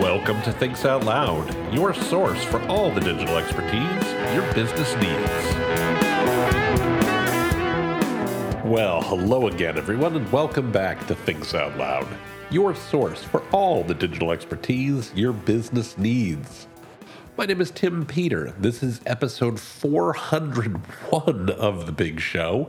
Welcome 0.00 0.42
to 0.42 0.52
Thinks 0.52 0.84
Out 0.84 1.04
Loud, 1.04 1.74
your 1.74 1.92
source 1.92 2.44
for 2.44 2.62
all 2.68 2.90
the 2.90 3.00
digital 3.00 3.36
expertise 3.36 4.12
your 4.34 4.54
business 4.54 4.94
needs. 4.96 5.54
Well, 8.64 9.02
hello 9.02 9.48
again, 9.48 9.76
everyone, 9.76 10.14
and 10.14 10.30
welcome 10.30 10.70
back 10.70 11.06
to 11.08 11.14
Thinks 11.14 11.54
Out 11.54 11.76
Loud, 11.76 12.06
your 12.50 12.74
source 12.74 13.24
for 13.24 13.42
all 13.50 13.82
the 13.82 13.94
digital 13.94 14.30
expertise 14.30 15.12
your 15.14 15.32
business 15.32 15.98
needs. 15.98 16.68
My 17.36 17.46
name 17.46 17.60
is 17.60 17.70
Tim 17.70 18.06
Peter. 18.06 18.54
This 18.58 18.82
is 18.82 19.00
episode 19.06 19.58
401 19.58 21.50
of 21.50 21.86
The 21.86 21.92
Big 21.92 22.20
Show, 22.20 22.68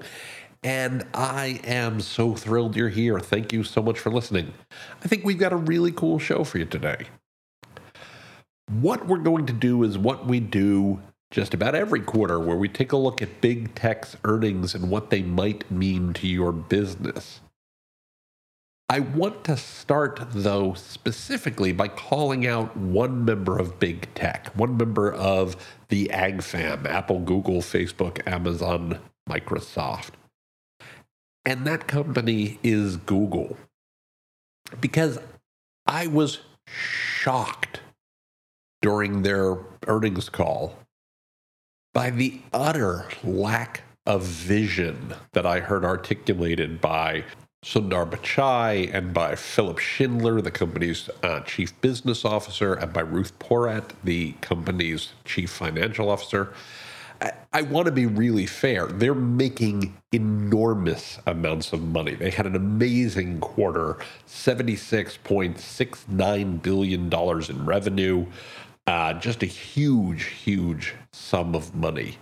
and 0.63 1.05
I 1.13 1.59
am 1.63 2.01
so 2.01 2.35
thrilled 2.35 2.75
you're 2.75 2.89
here. 2.89 3.19
Thank 3.19 3.51
you 3.51 3.63
so 3.63 3.81
much 3.81 3.99
for 3.99 4.11
listening. 4.11 4.53
I 5.03 5.07
think 5.07 5.23
we've 5.23 5.39
got 5.39 5.53
a 5.53 5.57
really 5.57 5.91
cool 5.91 6.19
show 6.19 6.43
for 6.43 6.59
you 6.59 6.65
today. 6.65 7.07
What 8.69 9.07
we're 9.07 9.17
going 9.17 9.47
to 9.47 9.53
do 9.53 9.83
is 9.83 9.97
what 9.97 10.27
we 10.27 10.39
do 10.39 11.01
just 11.31 11.53
about 11.53 11.75
every 11.75 12.01
quarter, 12.01 12.39
where 12.39 12.57
we 12.57 12.67
take 12.67 12.91
a 12.91 12.97
look 12.97 13.21
at 13.21 13.41
big 13.41 13.73
tech's 13.73 14.17
earnings 14.23 14.75
and 14.75 14.89
what 14.89 15.09
they 15.09 15.21
might 15.21 15.69
mean 15.71 16.13
to 16.13 16.27
your 16.27 16.51
business. 16.51 17.41
I 18.89 18.99
want 18.99 19.45
to 19.45 19.55
start, 19.55 20.19
though, 20.31 20.73
specifically 20.73 21.71
by 21.71 21.87
calling 21.87 22.45
out 22.45 22.75
one 22.75 23.23
member 23.23 23.57
of 23.57 23.79
big 23.79 24.13
tech, 24.13 24.47
one 24.53 24.75
member 24.75 25.11
of 25.13 25.55
the 25.87 26.11
AgFam 26.13 26.85
Apple, 26.85 27.19
Google, 27.19 27.61
Facebook, 27.61 28.21
Amazon, 28.27 28.99
Microsoft. 29.29 30.11
And 31.45 31.65
that 31.65 31.87
company 31.87 32.59
is 32.63 32.97
Google. 32.97 33.57
Because 34.79 35.19
I 35.85 36.07
was 36.07 36.39
shocked 36.67 37.81
during 38.81 39.23
their 39.23 39.57
earnings 39.87 40.29
call 40.29 40.77
by 41.93 42.09
the 42.09 42.41
utter 42.53 43.07
lack 43.23 43.83
of 44.05 44.23
vision 44.23 45.13
that 45.33 45.45
I 45.45 45.59
heard 45.59 45.83
articulated 45.85 46.81
by 46.81 47.23
Sundar 47.63 48.09
Pichai 48.09 48.91
and 48.91 49.13
by 49.13 49.35
Philipp 49.35 49.77
Schindler, 49.77 50.41
the 50.41 50.49
company's 50.49 51.09
uh, 51.21 51.41
chief 51.41 51.79
business 51.81 52.25
officer, 52.25 52.73
and 52.73 52.91
by 52.91 53.01
Ruth 53.01 53.37
Porat, 53.37 53.91
the 54.03 54.31
company's 54.41 55.09
chief 55.25 55.51
financial 55.51 56.09
officer. 56.09 56.53
I, 57.21 57.31
I 57.53 57.61
want 57.61 57.85
to 57.85 57.91
be 57.91 58.05
really 58.05 58.45
fair. 58.45 58.87
They're 58.87 59.13
making 59.13 59.95
enormous 60.11 61.19
amounts 61.27 61.71
of 61.73 61.83
money. 61.83 62.15
They 62.15 62.31
had 62.31 62.45
an 62.45 62.55
amazing 62.55 63.39
quarter 63.39 63.97
$76.69 64.27 66.61
billion 66.61 67.13
in 67.13 67.65
revenue. 67.65 68.25
Uh, 68.87 69.13
just 69.13 69.43
a 69.43 69.45
huge, 69.45 70.23
huge 70.23 70.95
sum 71.13 71.55
of 71.55 71.73
money. 71.75 72.17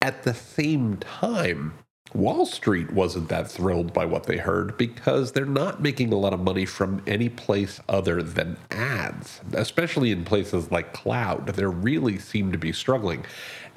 At 0.00 0.22
the 0.22 0.34
same 0.34 0.96
time, 0.98 1.74
Wall 2.14 2.44
Street 2.44 2.92
wasn't 2.92 3.30
that 3.30 3.50
thrilled 3.50 3.94
by 3.94 4.04
what 4.04 4.24
they 4.24 4.36
heard 4.36 4.76
because 4.76 5.32
they're 5.32 5.46
not 5.46 5.80
making 5.80 6.12
a 6.12 6.18
lot 6.18 6.34
of 6.34 6.40
money 6.40 6.66
from 6.66 7.02
any 7.06 7.30
place 7.30 7.80
other 7.88 8.22
than 8.22 8.58
ads, 8.70 9.40
especially 9.54 10.10
in 10.10 10.24
places 10.24 10.70
like 10.70 10.92
cloud. 10.92 11.46
They 11.46 11.64
really 11.64 12.18
seem 12.18 12.52
to 12.52 12.58
be 12.58 12.70
struggling. 12.72 13.24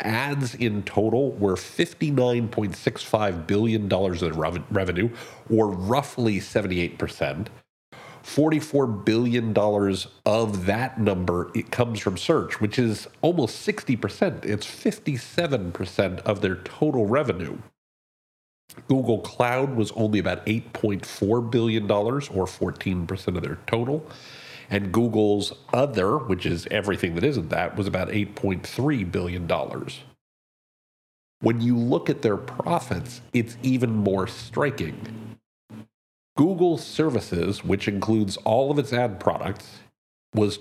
Ads 0.02 0.54
in 0.56 0.84
total 0.84 1.32
were 1.32 1.56
$59.65 1.56 3.48
billion 3.48 3.94
in 3.94 4.64
revenue, 4.70 5.10
or 5.50 5.70
roughly 5.70 6.40
78%. 6.40 7.48
$44 8.22 9.06
billion 9.06 9.56
of 10.26 10.66
that 10.66 11.00
number 11.00 11.52
it 11.56 11.72
comes 11.72 12.00
from 12.02 12.18
search, 12.18 12.60
which 12.60 12.78
is 12.78 13.08
almost 13.22 13.66
60%. 13.66 14.44
It's 14.44 14.66
57% 14.66 16.20
of 16.22 16.42
their 16.42 16.56
total 16.56 17.06
revenue. 17.06 17.60
Google 18.88 19.20
Cloud 19.20 19.76
was 19.76 19.92
only 19.94 20.20
about 20.20 20.46
$8.4 20.46 21.50
billion, 21.50 21.90
or 21.90 22.20
14% 22.20 23.28
of 23.28 23.42
their 23.42 23.58
total. 23.68 24.06
And 24.70 24.92
Google's 24.92 25.54
other, 25.74 26.18
which 26.18 26.46
is 26.46 26.68
everything 26.72 27.16
that 27.16 27.24
isn't 27.24 27.50
that, 27.50 27.76
was 27.76 27.88
about 27.88 28.10
$8.3 28.10 29.12
billion. 29.12 29.50
When 31.42 31.62
you 31.62 31.78
look 31.78 32.10
at 32.10 32.22
their 32.22 32.38
profits, 32.38 33.22
it's 33.34 33.58
even 33.62 33.92
more 33.92 34.28
striking. 34.28 35.38
Google 36.38 36.78
Services, 36.78 37.64
which 37.64 37.88
includes 37.88 38.38
all 38.38 38.72
of 38.72 38.80
its 38.80 38.92
ad 38.92 39.20
products, 39.20 39.80
was 40.34 40.58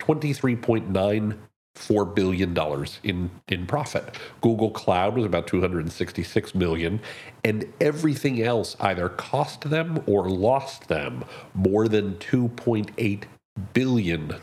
$23.94 1.75 2.15
billion 2.15 2.57
in, 3.03 3.31
in 3.49 3.67
profit. 3.67 4.17
Google 4.41 4.71
Cloud 4.71 5.17
was 5.17 5.27
about 5.27 5.47
266 5.47 6.55
million, 6.55 7.01
and 7.45 7.71
everything 7.81 8.43
else 8.43 8.77
either 8.81 9.09
cost 9.09 9.71
them 9.71 10.03
or 10.07 10.29
lost 10.29 10.89
them 10.89 11.25
more 11.55 11.89
than 11.89 12.17
$2.8 12.17 13.25
billion. 13.73 14.35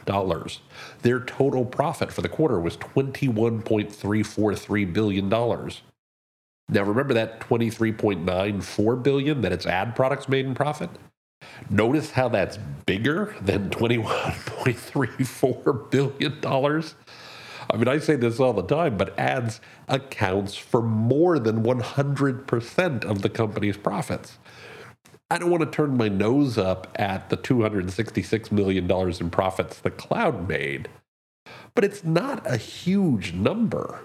Their 1.02 1.20
total 1.20 1.66
profit 1.66 2.09
for 2.12 2.22
the 2.22 2.30
quarter 2.30 2.59
was 2.59 2.78
21.343 2.78 4.94
billion 4.94 5.30
dollars. 5.30 5.81
Now 6.70 6.84
remember 6.84 7.14
that 7.16 7.40
23.94 7.41 9.03
billion 9.03 9.41
that 9.41 9.52
its 9.52 9.66
ad 9.66 9.96
products 9.96 10.30
made 10.30 10.46
in 10.46 10.56
profit? 10.56 10.90
Notice 11.70 12.12
how 12.12 12.30
that's 12.30 12.58
bigger 12.86 13.36
than 13.41 13.70
$21.34 13.70 15.91
billion. 15.91 16.40
I 17.72 17.78
mean, 17.78 17.88
I 17.88 18.00
say 18.00 18.16
this 18.16 18.40
all 18.40 18.54
the 18.54 18.64
time, 18.64 18.98
but 18.98 19.18
ads 19.18 19.62
accounts 19.88 20.56
for 20.56 20.82
more 20.82 21.40
than 21.40 21.64
100% 21.64 23.06
of 23.06 23.22
the 23.22 23.30
company's 23.30 23.78
profits. 23.78 24.38
I 25.30 25.38
don't 25.38 25.50
want 25.50 25.64
to 25.64 25.72
turn 25.72 25.96
my 25.96 26.09
nose 26.09 26.58
up 26.58 26.94
at 26.96 27.30
the 27.30 27.38
$266 27.38 28.52
million 28.52 28.92
in 28.92 29.30
profits 29.30 29.80
the 29.80 29.90
cloud 29.90 30.50
made, 30.50 30.90
but 31.74 31.86
it's 31.86 32.04
not 32.04 32.46
a 32.46 32.58
huge 32.58 33.34
number 33.34 34.02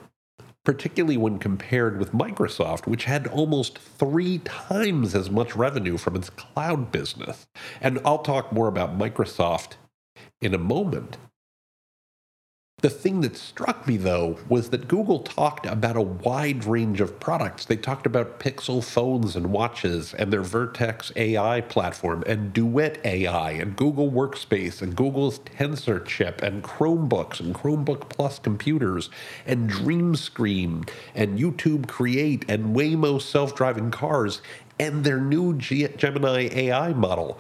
particularly 0.67 1.17
when 1.17 1.39
compared 1.39 1.97
with 1.97 2.11
Microsoft, 2.11 2.89
which 2.89 3.05
had 3.05 3.29
almost 3.29 3.79
three 3.79 4.39
times 4.39 5.15
as 5.15 5.31
much 5.31 5.55
revenue 5.55 5.97
from 5.97 6.17
its 6.17 6.29
cloud 6.29 6.91
business. 6.91 7.47
And 7.81 8.01
I'll 8.05 8.19
talk 8.19 8.53
more 8.53 8.67
about 8.67 8.99
Microsoft 8.99 9.75
in 10.41 10.53
a 10.53 10.59
moment. 10.59 11.19
The 12.87 12.91
thing 12.91 13.21
that 13.23 13.37
struck 13.37 13.89
me, 13.89 13.97
though, 13.97 14.39
was 14.49 14.71
that 14.71 14.87
Google 14.87 15.19
talked 15.19 15.67
about 15.67 15.97
a 15.97 16.03
wide 16.03 16.65
range 16.65 17.01
of 17.01 17.19
products. 17.19 17.65
They 17.65 17.77
talked 17.77 18.07
about 18.07 18.39
Pixel 18.39 18.81
phones 18.81 19.35
and 19.35 19.49
watches, 19.49 20.15
and 20.15 20.33
their 20.33 20.43
Vertex 20.43 21.11
AI 21.17 21.63
platform, 21.63 22.23
and 22.29 22.53
Duet 22.53 23.05
AI, 23.05 23.51
and 23.51 23.75
Google 23.75 24.09
Workspace, 24.09 24.83
and 24.83 24.95
Google's 24.95 25.41
Tensor 25.41 26.07
chip, 26.07 26.41
and 26.45 26.63
Chromebooks, 26.63 27.41
and 27.41 27.57
Chromebook 27.57 28.09
Plus 28.09 28.39
computers, 28.39 29.11
and 29.45 29.69
DreamScreen, 29.69 30.89
and 31.13 31.41
YouTube 31.41 31.89
Create, 31.89 32.45
and 32.49 32.77
Waymo 32.77 33.21
self 33.21 33.57
driving 33.57 33.91
cars, 33.91 34.41
and 34.79 35.03
their 35.03 35.21
new 35.21 35.59
Gemini 35.59 36.49
AI 36.53 36.93
model. 36.93 37.37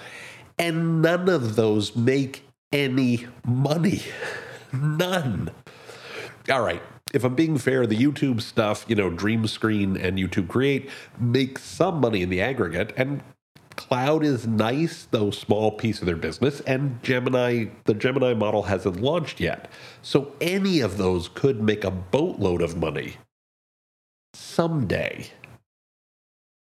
And 0.58 1.00
none 1.00 1.28
of 1.28 1.54
those 1.54 1.94
make 1.94 2.42
any 2.72 3.28
money. 3.46 4.02
None. 4.72 5.50
All 6.50 6.62
right. 6.62 6.82
If 7.14 7.24
I'm 7.24 7.34
being 7.34 7.56
fair, 7.56 7.86
the 7.86 7.96
YouTube 7.96 8.42
stuff, 8.42 8.84
you 8.88 8.96
know, 8.96 9.10
Dream 9.10 9.46
Screen 9.46 9.96
and 9.96 10.18
YouTube 10.18 10.48
Create 10.48 10.90
make 11.18 11.58
some 11.58 12.00
money 12.00 12.22
in 12.22 12.30
the 12.30 12.40
aggregate, 12.40 12.92
and 12.96 13.22
Cloud 13.76 14.24
is 14.24 14.46
nice, 14.46 15.06
though 15.10 15.30
small 15.30 15.70
piece 15.70 16.00
of 16.00 16.06
their 16.06 16.16
business, 16.16 16.60
and 16.62 17.00
Gemini, 17.02 17.66
the 17.84 17.94
Gemini 17.94 18.34
model 18.34 18.64
hasn't 18.64 19.00
launched 19.00 19.38
yet. 19.38 19.70
So 20.02 20.32
any 20.40 20.80
of 20.80 20.96
those 20.96 21.28
could 21.28 21.62
make 21.62 21.84
a 21.84 21.90
boatload 21.90 22.62
of 22.62 22.76
money 22.76 23.16
someday. 24.34 25.30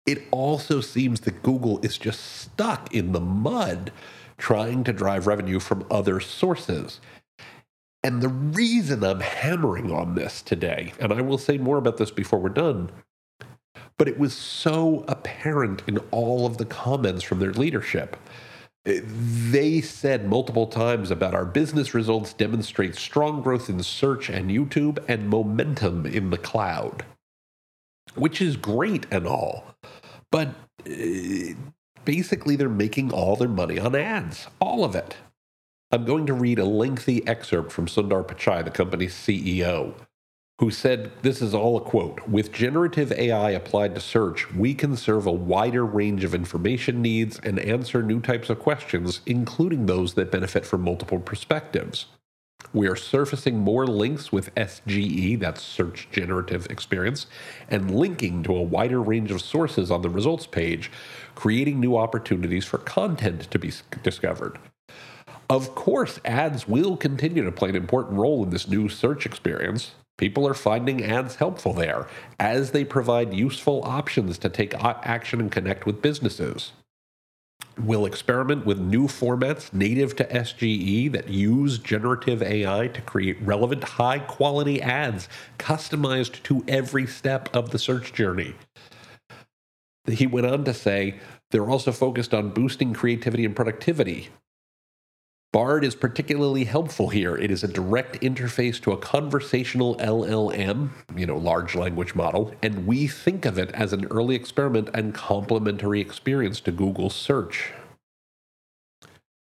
It 0.07 0.23
also 0.31 0.81
seems 0.81 1.21
that 1.21 1.43
Google 1.43 1.79
is 1.81 1.99
just 1.99 2.21
stuck 2.21 2.95
in 2.95 3.13
the 3.13 3.21
mud 3.21 3.93
trying 4.37 4.85
to 4.85 4.93
drive 4.93 5.27
revenue 5.27 5.61
from 5.61 5.87
other 5.91 6.21
sources. 6.21 7.01
And 8.09 8.23
the 8.23 8.31
reason 8.31 9.05
I'm 9.05 9.21
hammering 9.21 9.93
on 9.93 10.15
this 10.15 10.41
today, 10.41 10.95
and 10.99 11.13
I 11.13 11.21
will 11.21 11.37
say 11.37 11.59
more 11.59 11.77
about 11.77 11.99
this 11.99 12.11
before 12.11 12.39
we're 12.39 12.49
done, 12.49 12.91
but 13.99 14.09
it 14.09 14.19
was 14.19 14.33
so 14.33 15.05
apparent 15.07 15.83
in 15.87 15.99
all 16.11 16.47
of 16.47 16.57
the 16.57 16.65
comments 16.65 17.23
from 17.23 17.39
their 17.39 17.53
leadership. 17.53 18.17
They 18.87 19.83
said 19.83 20.27
multiple 20.27 20.67
times 20.67 21.11
about 21.11 21.35
our 21.35 21.45
business 21.45 21.93
results 21.93 22.33
demonstrate 22.33 22.95
strong 22.95 23.43
growth 23.43 23.69
in 23.69 23.83
search 23.83 24.31
and 24.31 24.51
YouTube 24.51 25.05
and 25.07 25.29
momentum 25.29 26.07
in 26.07 26.31
the 26.31 26.39
cloud, 26.39 27.05
which 28.15 28.41
is 28.41 28.57
great 28.57 29.05
and 29.11 29.27
all. 29.27 29.75
But 30.33 30.55
uh, 30.87 31.53
basically, 32.07 32.57
they're 32.57 32.71
making 32.71 33.13
all 33.13 33.37
their 33.37 33.49
money 33.49 33.79
on 33.79 33.95
ads, 33.95 34.47
all 34.61 34.83
of 34.83 34.95
it. 34.95 35.19
I'm 35.91 36.05
going 36.05 36.27
to 36.27 36.35
read 36.35 36.59
a 36.59 36.67
lengthy 36.67 37.27
excerpt 37.27 37.73
from 37.73 37.87
Sundar 37.87 38.23
Pichai, 38.23 38.63
the 38.63 38.71
company's 38.71 39.15
CEO, 39.15 39.95
who 40.59 40.71
said 40.71 41.11
this 41.23 41.41
is 41.41 41.55
all 41.55 41.79
a 41.79 41.81
quote 41.81 42.29
With 42.29 42.53
generative 42.53 43.11
AI 43.13 43.53
applied 43.53 43.95
to 43.95 44.01
search, 44.03 44.53
we 44.53 44.75
can 44.75 44.99
serve 44.99 45.27
a 45.27 45.33
wider 45.33 45.87
range 45.87 46.25
of 46.25 46.35
information 46.35 47.01
needs 47.01 47.41
and 47.43 47.59
answer 47.59 48.03
new 48.03 48.21
types 48.21 48.51
of 48.51 48.59
questions, 48.59 49.23
including 49.25 49.87
those 49.87 50.13
that 50.13 50.31
benefit 50.31 50.67
from 50.67 50.83
multiple 50.83 51.21
perspectives. 51.21 52.05
We 52.75 52.87
are 52.87 52.97
surfacing 52.97 53.57
more 53.57 53.87
links 53.87 54.31
with 54.31 54.55
SGE, 54.57 55.41
that's 55.41 55.63
Search 55.63 56.09
Generative 56.11 56.67
Experience, 56.67 57.29
and 57.71 57.91
linking 57.91 58.43
to 58.43 58.55
a 58.55 58.63
wider 58.63 59.01
range 59.01 59.31
of 59.31 59.41
sources 59.41 59.91
on 59.91 60.03
the 60.03 60.11
results 60.11 60.47
page, 60.47 60.91
creating 61.35 61.81
new 61.81 61.97
opportunities 61.97 62.67
for 62.67 62.77
content 62.77 63.51
to 63.51 63.59
be 63.59 63.73
discovered. 64.03 64.59
Of 65.51 65.75
course, 65.75 66.21
ads 66.27 66.69
will 66.69 66.97
continue 66.97 67.43
to 67.43 67.53
play 67.53 67.71
an 67.71 67.77
important 67.77 68.19
role 68.19 68.43
in 68.45 68.51
this 68.51 68.69
new 68.69 68.91
search 68.91 69.25
experience. 69.25 69.93
People 70.19 70.47
are 70.47 70.55
finding 70.55 71.03
ads 71.03 71.37
helpful 71.37 71.73
there 71.73 72.07
as 72.39 72.73
they 72.73 72.85
provide 72.85 73.33
useful 73.33 73.83
options 73.85 74.37
to 74.39 74.51
take 74.51 74.75
action 74.85 75.41
and 75.41 75.51
connect 75.51 75.87
with 75.87 76.03
businesses. 76.03 76.73
We'll 77.79 78.05
experiment 78.05 78.67
with 78.67 78.79
new 78.79 79.07
formats 79.07 79.73
native 79.73 80.17
to 80.17 80.25
SGE 80.25 81.13
that 81.13 81.29
use 81.29 81.79
generative 81.79 82.43
AI 82.43 82.89
to 82.89 83.01
create 83.01 83.41
relevant, 83.41 83.85
high 83.85 84.19
quality 84.19 84.83
ads 84.83 85.29
customized 85.59 86.43
to 86.43 86.65
every 86.69 87.07
step 87.07 87.49
of 87.55 87.71
the 87.71 87.79
search 87.79 88.13
journey. 88.13 88.55
He 90.07 90.27
went 90.27 90.47
on 90.47 90.65
to 90.65 90.75
say 90.75 91.21
they're 91.53 91.71
also 91.71 91.93
focused 91.93 92.35
on 92.35 92.51
boosting 92.51 92.93
creativity 92.93 93.45
and 93.45 93.57
productivity 93.57 94.29
Bard 95.51 95.83
is 95.83 95.95
particularly 95.95 96.65
helpful 96.65 97.09
here. 97.09 97.35
It 97.35 97.51
is 97.51 97.65
a 97.65 97.69
direct 97.69 98.21
interface 98.21 98.79
to 98.83 98.93
a 98.93 98.99
conversational 98.99 99.97
LLM, 99.97 100.91
you 101.17 101.25
know, 101.25 101.39
large 101.39 101.75
language 101.75 102.15
model, 102.15 102.53
and 102.63 102.87
we 102.87 103.07
think 103.07 103.47
of 103.47 103.57
it 103.57 103.71
as 103.71 103.95
an 103.95 104.05
early 104.11 104.35
experiment 104.37 104.91
and 104.93 105.15
complementary 105.15 106.03
experience 106.03 106.61
to 106.61 106.71
Google 106.71 107.09
search. 107.09 107.73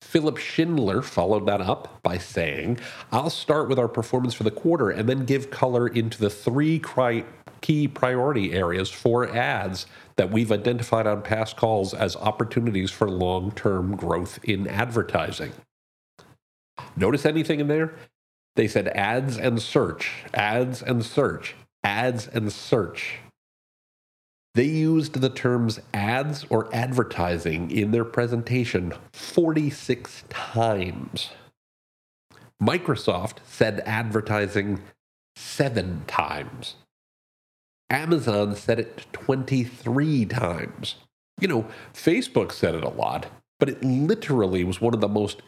Philipp 0.02 0.38
Schindler 0.38 1.04
followed 1.04 1.46
that 1.46 1.62
up 1.62 2.02
by 2.02 2.18
saying, 2.18 2.80
I'll 3.12 3.30
start 3.30 3.70
with 3.70 3.78
our 3.78 3.88
performance 3.88 4.34
for 4.34 4.44
the 4.44 4.50
quarter 4.50 4.90
and 4.90 5.08
then 5.08 5.24
give 5.26 5.52
color 5.52 5.88
into 5.88 6.18
the 6.18 6.32
three 6.32 6.80
cri- 6.80 7.26
key 7.62 7.88
priority 7.88 8.54
areas 8.54 8.90
for 8.90 9.30
ads 9.30 9.86
that 10.16 10.32
we've 10.32 10.52
identified 10.52 11.06
on 11.06 11.22
past 11.22 11.58
calls 11.58 11.94
as 11.94 12.16
opportunities 12.16 12.90
for 12.90 13.08
long 13.08 13.52
term 13.52 13.96
growth 13.96 14.40
in 14.44 14.68
advertising. 14.68 15.52
Notice 16.96 17.26
anything 17.26 17.60
in 17.60 17.68
there? 17.68 17.96
They 18.56 18.68
said 18.68 18.90
ads 18.90 19.38
and 19.38 19.62
search, 19.62 20.26
ads 20.34 20.82
and 20.82 21.06
search, 21.06 21.56
ads 21.84 22.28
and 22.28 22.52
search. 22.52 23.20
They 24.54 24.66
used 24.66 25.22
the 25.22 25.30
terms 25.30 25.80
ads 25.94 26.46
or 26.50 26.74
advertising 26.76 27.72
in 27.72 27.92
their 27.92 28.04
presentation 28.04 28.94
46 29.14 30.26
times. 30.30 31.30
Microsoft 32.62 33.38
said 33.46 33.82
advertising 33.86 34.82
seven 35.38 36.04
times. 36.06 36.76
Amazon 37.90 38.56
said 38.56 38.80
it 38.80 39.06
23 39.14 40.26
times. 40.26 40.96
You 41.40 41.48
know, 41.48 41.66
Facebook 41.94 42.52
said 42.52 42.76
it 42.76 42.84
a 42.84 42.90
lot, 42.90 43.28
but 43.60 43.70
it 43.70 43.84
literally 43.84 44.64
was 44.64 44.82
one 44.82 44.94
of 44.94 45.02
the 45.02 45.08
most 45.08 45.42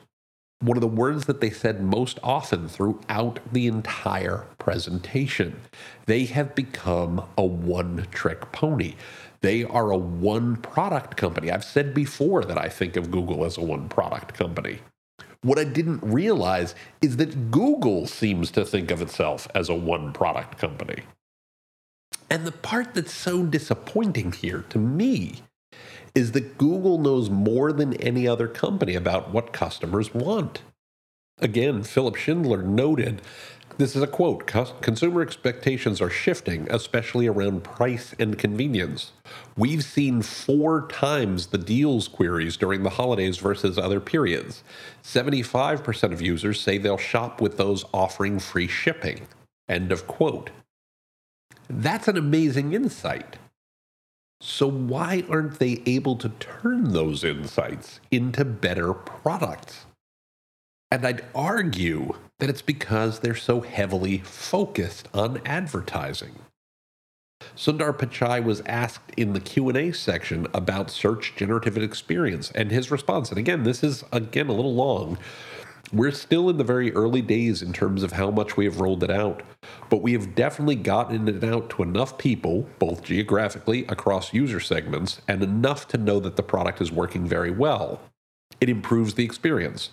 one 0.64 0.78
of 0.78 0.82
the 0.82 0.88
words 0.88 1.26
that 1.26 1.42
they 1.42 1.50
said 1.50 1.82
most 1.82 2.20
often 2.24 2.70
throughout 2.70 3.40
the 3.52 3.68
entire 3.68 4.46
presentation. 4.60 5.60
They 6.06 6.24
have 6.26 6.56
become 6.56 7.26
a 7.38 7.44
one 7.44 8.08
trick 8.12 8.52
pony. 8.54 8.96
They 9.42 9.66
are 9.66 9.92
a 9.92 9.98
one 9.98 10.56
product 10.56 11.18
company. 11.18 11.52
I've 11.52 11.66
said 11.66 11.94
before 11.94 12.46
that 12.46 12.58
I 12.58 12.70
think 12.70 12.96
of 12.96 13.12
Google 13.12 13.44
as 13.44 13.58
a 13.58 13.62
one 13.62 13.90
product 13.90 14.36
company. 14.36 14.80
What 15.42 15.60
I 15.60 15.66
didn't 15.66 16.02
realize 16.02 16.76
is 17.02 17.18
that 17.18 17.52
Google 17.52 18.08
seems 18.08 18.50
to 18.52 18.64
think 18.64 18.90
of 18.90 19.02
itself 19.02 19.50
as 19.54 19.68
a 19.68 19.76
one 19.76 20.14
product 20.14 20.58
company. 20.58 21.04
And 22.30 22.46
the 22.46 22.54
part 22.54 22.94
that's 22.94 23.14
so 23.14 23.44
disappointing 23.44 24.32
here 24.32 24.64
to 24.70 24.80
me 24.80 25.42
is 26.16 26.34
that 26.34 26.58
Google 26.58 26.98
knows 26.98 27.30
more 27.30 27.74
than 27.74 27.94
any 27.96 28.28
other 28.28 28.48
company 28.48 28.96
about 28.96 29.32
what 29.32 29.54
customers 29.54 30.14
want. 30.14 30.62
Again, 31.40 31.84
Philipp 31.84 32.16
Schindler 32.16 32.62
noted 32.62 33.22
this 33.80 33.96
is 33.96 34.04
a 34.04 34.08
quote 34.08 34.46
Consumer 34.82 35.24
expectations 35.24 36.00
are 36.00 36.10
shifting, 36.10 36.68
especially 36.70 37.28
around 37.28 37.64
price 37.64 38.14
and 38.20 38.38
convenience. 38.38 39.12
We've 39.58 39.84
seen 39.84 40.22
four 40.22 40.88
times 40.88 41.48
the 41.48 41.58
deals 41.58 42.08
queries 42.08 42.56
during 42.56 42.84
the 42.84 42.92
holidays 42.92 43.40
versus 43.40 43.80
other 43.80 44.00
periods. 44.00 44.64
75% 45.04 46.14
of 46.14 46.22
users 46.22 46.62
say 46.62 46.78
they'll 46.78 46.98
shop 46.98 47.42
with 47.42 47.58
those 47.58 47.84
offering 47.94 48.38
free 48.38 48.68
shipping. 48.68 49.28
End 49.68 49.92
of 49.92 50.06
quote. 50.06 50.52
That's 51.68 52.08
an 52.08 52.18
amazing 52.18 52.74
insight. 52.74 53.38
So, 54.46 54.70
why 54.70 55.24
aren't 55.30 55.60
they 55.60 55.82
able 55.86 56.18
to 56.18 56.28
turn 56.28 56.92
those 56.92 57.24
insights 57.24 58.02
into 58.12 58.44
better 58.44 58.94
products? 58.94 59.86
And 60.92 61.08
I'd 61.08 61.24
argue 61.34 62.16
that 62.40 62.50
it's 62.50 62.62
because 62.62 63.22
they're 63.22 63.36
so 63.36 63.62
heavily 63.62 64.18
focused 64.18 65.08
on 65.14 65.42
advertising. 65.46 66.40
Sundar 67.56 67.98
Pichai 67.98 68.44
was 68.44 68.62
asked 68.66 69.14
in 69.16 69.32
the 69.32 69.40
Q&A 69.40 69.94
section 69.94 70.46
about 70.54 70.92
search 70.92 71.34
generative 71.38 71.78
experience 71.78 72.52
and 72.52 72.70
his 72.70 72.92
response. 72.92 73.30
And 73.30 73.38
again, 73.38 73.64
this 73.64 73.82
is 73.82 74.04
again 74.12 74.50
a 74.50 74.54
little 74.54 74.76
long, 74.76 75.18
we're 75.92 76.12
still 76.12 76.50
in 76.50 76.58
the 76.58 76.64
very 76.64 76.92
early 76.94 77.22
days 77.22 77.62
in 77.62 77.74
terms 77.74 78.04
of 78.04 78.14
how 78.14 78.32
much 78.32 78.58
we 78.58 78.66
have 78.66 78.80
rolled 78.80 79.04
it 79.04 79.12
out, 79.12 79.44
but 79.90 80.02
we 80.02 80.14
have 80.14 80.34
definitely 80.34 80.76
gotten 80.76 81.28
it 81.28 81.44
out 81.44 81.70
to 81.70 81.84
enough 81.84 82.18
people, 82.18 82.68
both 82.80 83.04
geographically 83.04 83.86
across 83.88 84.34
user 84.34 84.60
segments, 84.60 85.22
and 85.28 85.44
enough 85.44 85.88
to 85.90 85.98
know 85.98 86.20
that 86.20 86.36
the 86.36 86.44
product 86.44 86.82
is 86.82 86.92
working 86.92 87.28
very 87.28 87.52
well. 87.52 88.02
It 88.60 88.70
improves 88.70 89.14
the 89.14 89.26
experience. 89.26 89.90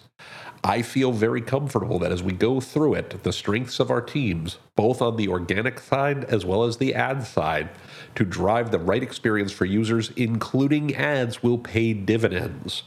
I 0.63 0.83
feel 0.83 1.13
very 1.13 1.41
comfortable 1.41 1.99
that 1.99 2.13
as 2.13 2.23
we 2.23 2.33
go 2.33 2.61
through 2.61 2.95
it, 2.95 3.23
the 3.23 3.33
strengths 3.33 3.81
of 3.81 3.91
our 3.91 4.03
teams, 4.03 4.59
both 4.77 5.03
on 5.03 5.17
the 5.17 5.29
organic 5.29 5.81
side 5.81 6.25
as 6.25 6.45
well 6.45 6.65
as 6.65 6.77
the 6.77 6.95
ad 6.95 7.27
side, 7.27 7.71
to 8.15 8.25
drive 8.25 8.71
the 8.71 8.79
right 8.79 9.03
experience 9.03 9.53
for 9.53 9.65
users, 9.65 10.11
including 10.17 10.95
ads, 10.95 11.43
will 11.43 11.59
pay 11.59 11.95
dividends. 11.95 12.85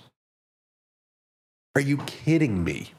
Are 1.75 1.81
you 1.81 1.97
kidding 1.97 2.63
me? 2.63 2.91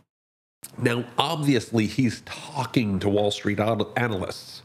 Now, 0.79 1.05
obviously, 1.19 1.87
he's 1.87 2.23
talking 2.23 2.99
to 3.01 3.09
Wall 3.09 3.31
Street 3.31 3.61
analysts. 3.61 4.63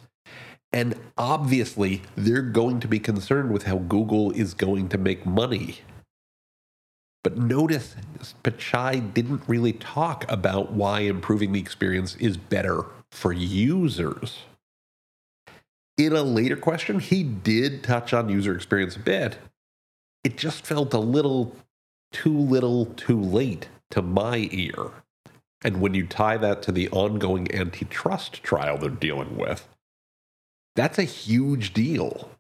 And 0.72 0.96
obviously, 1.18 2.04
they're 2.16 2.42
going 2.42 2.80
to 2.82 2.88
be 2.88 3.00
concerned 3.00 3.52
with 3.52 3.64
how 3.64 3.78
Google 3.78 4.32
is 4.32 4.54
going 4.54 4.90
to 4.90 4.98
make 4.98 5.26
money. 5.26 5.80
But 7.24 7.38
notice 7.38 7.96
Pichai 8.44 9.14
didn't 9.14 9.44
really 9.48 9.74
talk 9.74 10.30
about 10.32 10.72
why 10.72 11.02
improving 11.02 11.52
the 11.52 11.60
experience 11.60 12.16
is 12.16 12.38
better 12.38 12.86
for 13.12 13.34
users. 13.34 14.44
In 15.98 16.14
a 16.14 16.24
later 16.24 16.56
question, 16.56 17.00
he 17.00 17.24
did 17.24 17.84
touch 17.84 18.14
on 18.14 18.30
user 18.30 18.56
experience 18.56 18.96
a 18.96 19.00
bit. 19.00 19.38
It 20.24 20.38
just 20.38 20.66
felt 20.66 20.94
a 20.94 21.00
little 21.00 21.56
too 22.12 22.38
little 22.38 22.86
too 22.86 23.20
late 23.20 23.68
to 23.92 24.02
my 24.02 24.48
ear. 24.52 24.92
And 25.64 25.82
when 25.82 25.94
you 25.94 26.06
tie 26.08 26.38
that 26.38 26.62
to 26.64 26.72
the 26.72 26.90
ongoing 26.90 27.54
antitrust 27.54 28.44
trial 28.44 28.78
they're 28.78 28.90
dealing 28.90 29.38
with, 29.38 29.68
that's 30.76 30.98
a 30.98 31.04
huge 31.04 31.74
deal. 31.74 32.32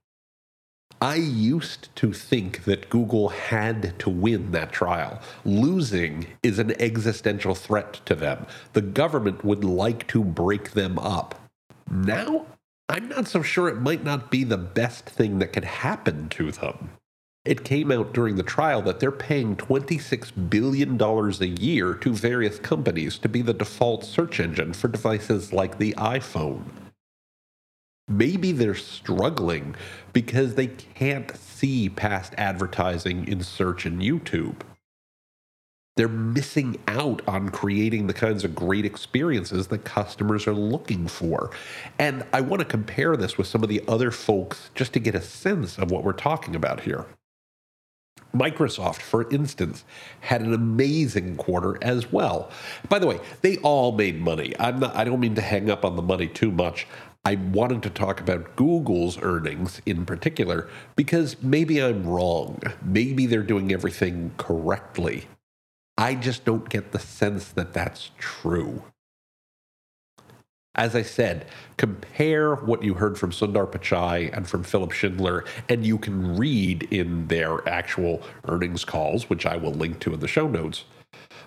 I 1.01 1.15
used 1.15 1.95
to 1.95 2.11
think 2.11 2.65
that 2.65 2.89
Google 2.89 3.29
had 3.29 3.97
to 3.99 4.09
win 4.09 4.51
that 4.51 4.73
trial. 4.73 5.21
Losing 5.45 6.27
is 6.43 6.59
an 6.59 6.79
existential 6.81 7.55
threat 7.55 8.01
to 8.05 8.15
them. 8.15 8.45
The 8.73 8.81
government 8.81 9.45
would 9.45 9.63
like 9.63 10.07
to 10.07 10.23
break 10.23 10.71
them 10.71 10.99
up. 10.99 11.49
Now, 11.89 12.45
I'm 12.89 13.07
not 13.07 13.27
so 13.27 13.41
sure 13.41 13.69
it 13.69 13.81
might 13.81 14.03
not 14.03 14.29
be 14.29 14.43
the 14.43 14.57
best 14.57 15.05
thing 15.05 15.39
that 15.39 15.53
could 15.53 15.63
happen 15.63 16.27
to 16.29 16.51
them. 16.51 16.89
It 17.45 17.63
came 17.63 17.91
out 17.91 18.13
during 18.13 18.35
the 18.35 18.43
trial 18.43 18.81
that 18.81 18.99
they're 18.99 19.11
paying 19.11 19.55
$26 19.55 20.49
billion 20.49 21.01
a 21.01 21.61
year 21.61 21.93
to 21.93 22.13
various 22.13 22.59
companies 22.59 23.17
to 23.19 23.29
be 23.29 23.41
the 23.41 23.53
default 23.53 24.03
search 24.03 24.39
engine 24.41 24.73
for 24.73 24.89
devices 24.89 25.53
like 25.53 25.77
the 25.77 25.93
iPhone. 25.93 26.63
Maybe 28.09 28.51
they're 28.51 28.75
struggling 28.75 29.75
because 30.11 30.55
they 30.55 30.67
can't 30.67 31.35
see 31.37 31.89
past 31.89 32.33
advertising 32.37 33.27
in 33.27 33.43
search 33.43 33.85
and 33.85 34.01
YouTube. 34.01 34.61
They're 35.95 36.07
missing 36.07 36.77
out 36.87 37.21
on 37.27 37.49
creating 37.49 38.07
the 38.07 38.13
kinds 38.13 38.43
of 38.43 38.55
great 38.55 38.85
experiences 38.85 39.67
that 39.67 39.85
customers 39.85 40.47
are 40.47 40.53
looking 40.53 41.07
for. 41.07 41.51
And 41.99 42.25
I 42.33 42.41
want 42.41 42.61
to 42.61 42.65
compare 42.65 43.15
this 43.15 43.37
with 43.37 43.47
some 43.47 43.63
of 43.63 43.69
the 43.69 43.83
other 43.87 44.11
folks 44.11 44.71
just 44.75 44.93
to 44.93 44.99
get 44.99 45.15
a 45.15 45.21
sense 45.21 45.77
of 45.77 45.91
what 45.91 46.03
we're 46.03 46.13
talking 46.13 46.55
about 46.55 46.81
here. 46.81 47.05
Microsoft, 48.33 49.01
for 49.01 49.29
instance, 49.31 49.83
had 50.21 50.41
an 50.41 50.53
amazing 50.53 51.35
quarter 51.35 51.77
as 51.81 52.11
well. 52.11 52.51
By 52.87 52.99
the 52.99 53.07
way, 53.07 53.19
they 53.41 53.57
all 53.57 53.91
made 53.91 54.21
money. 54.21 54.53
I'm 54.59 54.79
not 54.79 54.95
I 54.95 55.03
don't 55.03 55.19
mean 55.19 55.35
to 55.35 55.41
hang 55.41 55.69
up 55.69 55.83
on 55.83 55.95
the 55.95 56.01
money 56.01 56.27
too 56.27 56.51
much. 56.51 56.87
I 57.25 57.35
wanted 57.35 57.83
to 57.83 57.89
talk 57.89 58.21
about 58.21 58.55
Google's 58.55 59.21
earnings 59.21 59.81
in 59.85 60.05
particular 60.05 60.69
because 60.95 61.41
maybe 61.43 61.81
I'm 61.81 62.07
wrong. 62.07 62.61
Maybe 62.81 63.25
they're 63.25 63.43
doing 63.43 63.73
everything 63.73 64.31
correctly. 64.37 65.27
I 65.97 66.15
just 66.15 66.45
don't 66.45 66.69
get 66.69 66.91
the 66.93 66.99
sense 66.99 67.49
that 67.49 67.73
that's 67.73 68.11
true. 68.17 68.83
As 70.79 70.95
I 70.95 71.01
said, 71.01 71.45
compare 71.75 72.55
what 72.55 72.83
you 72.83 72.93
heard 72.93 73.17
from 73.17 73.31
Sundar 73.31 73.69
Pichai 73.69 74.33
and 74.35 74.47
from 74.47 74.63
Philipp 74.63 74.93
Schindler, 74.93 75.43
and 75.67 75.85
you 75.85 75.97
can 75.97 76.37
read 76.37 76.83
in 76.83 77.27
their 77.27 77.67
actual 77.67 78.23
earnings 78.47 78.85
calls, 78.85 79.29
which 79.29 79.45
I 79.45 79.57
will 79.57 79.73
link 79.73 79.99
to 79.99 80.13
in 80.13 80.21
the 80.21 80.27
show 80.29 80.47
notes. 80.47 80.85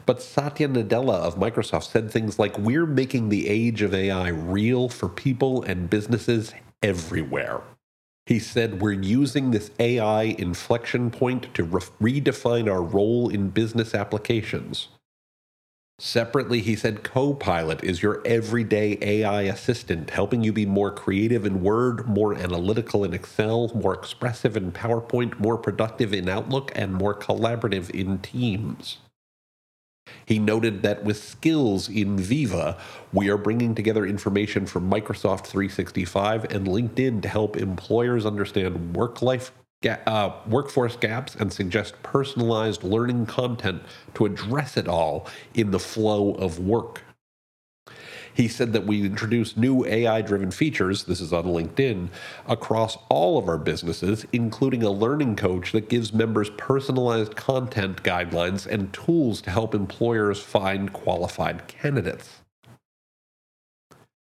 But 0.04 0.20
Satya 0.20 0.68
Nadella 0.68 1.14
of 1.14 1.36
Microsoft 1.36 1.84
said 1.84 2.10
things 2.10 2.38
like, 2.38 2.58
We're 2.58 2.84
making 2.84 3.30
the 3.30 3.48
age 3.48 3.80
of 3.80 3.94
AI 3.94 4.28
real 4.28 4.90
for 4.90 5.08
people 5.08 5.62
and 5.62 5.88
businesses 5.88 6.52
everywhere. 6.82 7.62
He 8.26 8.38
said, 8.38 8.82
We're 8.82 8.92
using 8.92 9.50
this 9.50 9.70
AI 9.78 10.24
inflection 10.24 11.10
point 11.10 11.54
to 11.54 11.64
re- 11.64 12.20
redefine 12.20 12.70
our 12.70 12.82
role 12.82 13.30
in 13.30 13.48
business 13.48 13.94
applications. 13.94 14.88
Separately, 16.04 16.60
he 16.60 16.74
said 16.74 17.04
Copilot 17.04 17.84
is 17.84 18.02
your 18.02 18.20
everyday 18.26 18.98
AI 19.00 19.42
assistant, 19.42 20.10
helping 20.10 20.42
you 20.42 20.52
be 20.52 20.66
more 20.66 20.90
creative 20.90 21.46
in 21.46 21.62
Word, 21.62 22.08
more 22.08 22.34
analytical 22.34 23.04
in 23.04 23.14
Excel, 23.14 23.70
more 23.72 23.94
expressive 23.94 24.56
in 24.56 24.72
PowerPoint, 24.72 25.38
more 25.38 25.56
productive 25.56 26.12
in 26.12 26.28
Outlook, 26.28 26.72
and 26.74 26.92
more 26.92 27.14
collaborative 27.14 27.88
in 27.90 28.18
Teams. 28.18 28.98
He 30.26 30.40
noted 30.40 30.82
that 30.82 31.04
with 31.04 31.22
skills 31.22 31.88
in 31.88 32.18
Viva, 32.18 32.78
we 33.12 33.28
are 33.28 33.36
bringing 33.36 33.74
together 33.74 34.04
information 34.04 34.66
from 34.66 34.90
Microsoft 34.90 35.46
365 35.46 36.44
and 36.52 36.66
LinkedIn 36.66 37.22
to 37.22 37.28
help 37.28 37.56
employers 37.56 38.26
understand 38.26 38.96
work 38.96 39.22
life 39.22 39.52
uh, 39.84 40.32
workforce 40.46 40.96
gaps 40.96 41.34
and 41.34 41.52
suggest 41.52 42.02
personalized 42.02 42.82
learning 42.84 43.26
content 43.26 43.82
to 44.14 44.26
address 44.26 44.76
it 44.76 44.88
all 44.88 45.26
in 45.54 45.70
the 45.70 45.78
flow 45.78 46.32
of 46.34 46.58
work. 46.58 47.02
He 48.34 48.48
said 48.48 48.72
that 48.72 48.86
we 48.86 49.04
introduce 49.04 49.56
new 49.56 49.84
AI 49.84 50.22
driven 50.22 50.50
features, 50.50 51.04
this 51.04 51.20
is 51.20 51.32
on 51.32 51.44
LinkedIn, 51.44 52.08
across 52.46 52.96
all 53.10 53.38
of 53.38 53.48
our 53.48 53.58
businesses, 53.58 54.24
including 54.32 54.82
a 54.82 54.90
learning 54.90 55.36
coach 55.36 55.72
that 55.72 55.90
gives 55.90 56.14
members 56.14 56.50
personalized 56.50 57.36
content 57.36 58.02
guidelines 58.02 58.66
and 58.66 58.92
tools 58.92 59.42
to 59.42 59.50
help 59.50 59.74
employers 59.74 60.40
find 60.40 60.92
qualified 60.92 61.68
candidates. 61.68 62.41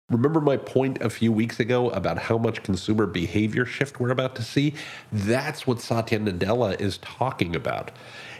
Remember 0.09 0.39
my 0.39 0.55
point 0.55 1.01
a 1.01 1.09
few 1.09 1.33
weeks 1.33 1.59
ago 1.59 1.89
about 1.89 2.17
how 2.17 2.37
much 2.37 2.63
consumer 2.63 3.05
behavior 3.05 3.65
shift 3.65 3.99
we're 3.99 4.09
about 4.09 4.37
to 4.37 4.41
see? 4.41 4.73
That's 5.11 5.67
what 5.67 5.81
Satya 5.81 6.19
Nadella 6.19 6.79
is 6.79 6.97
talking 6.99 7.57
about. 7.57 7.91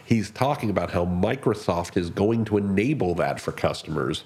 He's 0.02 0.30
talking 0.30 0.70
about 0.70 0.92
how 0.92 1.04
Microsoft 1.04 1.98
is 1.98 2.08
going 2.08 2.46
to 2.46 2.56
enable 2.56 3.14
that 3.16 3.38
for 3.38 3.52
customers 3.52 4.24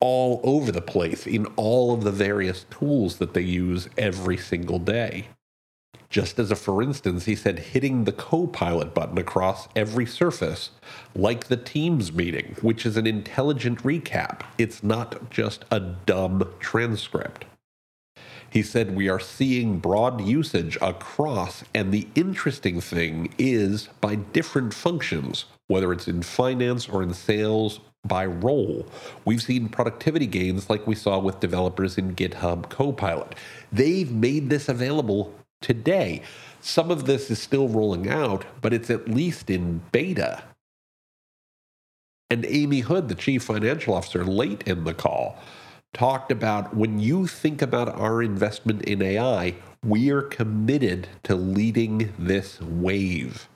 all 0.00 0.40
over 0.42 0.72
the 0.72 0.80
place 0.80 1.26
in 1.26 1.44
all 1.56 1.92
of 1.92 2.02
the 2.02 2.10
various 2.10 2.64
tools 2.70 3.18
that 3.18 3.34
they 3.34 3.42
use 3.42 3.86
every 3.98 4.38
single 4.38 4.78
day. 4.78 5.28
Just 6.10 6.40
as 6.40 6.50
a 6.50 6.56
for 6.56 6.82
instance, 6.82 7.26
he 7.26 7.36
said 7.36 7.60
hitting 7.60 8.02
the 8.02 8.12
Copilot 8.12 8.92
button 8.92 9.16
across 9.16 9.68
every 9.76 10.04
surface, 10.06 10.70
like 11.14 11.46
the 11.46 11.56
Teams 11.56 12.12
meeting, 12.12 12.56
which 12.60 12.84
is 12.84 12.96
an 12.96 13.06
intelligent 13.06 13.84
recap. 13.84 14.40
It's 14.58 14.82
not 14.82 15.30
just 15.30 15.64
a 15.70 15.78
dumb 15.78 16.52
transcript. 16.58 17.44
He 18.50 18.62
said 18.62 18.96
we 18.96 19.08
are 19.08 19.20
seeing 19.20 19.78
broad 19.78 20.20
usage 20.20 20.76
across, 20.82 21.62
and 21.72 21.92
the 21.92 22.08
interesting 22.16 22.80
thing 22.80 23.32
is 23.38 23.88
by 24.00 24.16
different 24.16 24.74
functions, 24.74 25.44
whether 25.68 25.92
it's 25.92 26.08
in 26.08 26.22
finance 26.22 26.88
or 26.88 27.04
in 27.04 27.14
sales 27.14 27.78
by 28.04 28.26
role. 28.26 28.86
We've 29.24 29.42
seen 29.42 29.68
productivity 29.68 30.26
gains 30.26 30.68
like 30.68 30.86
we 30.88 30.96
saw 30.96 31.20
with 31.20 31.38
developers 31.38 31.98
in 31.98 32.16
GitHub 32.16 32.68
Copilot. 32.68 33.36
They've 33.70 34.10
made 34.10 34.50
this 34.50 34.68
available 34.68 35.32
today. 35.60 36.22
Some 36.60 36.90
of 36.90 37.06
this 37.06 37.30
is 37.30 37.40
still 37.40 37.68
rolling 37.68 38.08
out, 38.08 38.44
but 38.60 38.72
it's 38.72 38.90
at 38.90 39.08
least 39.08 39.50
in 39.50 39.82
beta. 39.92 40.42
And 42.30 42.46
Amy 42.46 42.80
Hood, 42.80 43.08
the 43.08 43.14
chief 43.14 43.42
financial 43.42 43.94
officer, 43.94 44.24
late 44.24 44.62
in 44.66 44.84
the 44.84 44.94
call, 44.94 45.38
talked 45.92 46.30
about 46.30 46.76
when 46.76 47.00
you 47.00 47.26
think 47.26 47.60
about 47.62 47.88
our 47.88 48.22
investment 48.22 48.82
in 48.82 49.02
AI, 49.02 49.54
we 49.84 50.10
are 50.10 50.22
committed 50.22 51.08
to 51.24 51.34
leading 51.34 52.12
this 52.18 52.60
wave. 52.60 53.48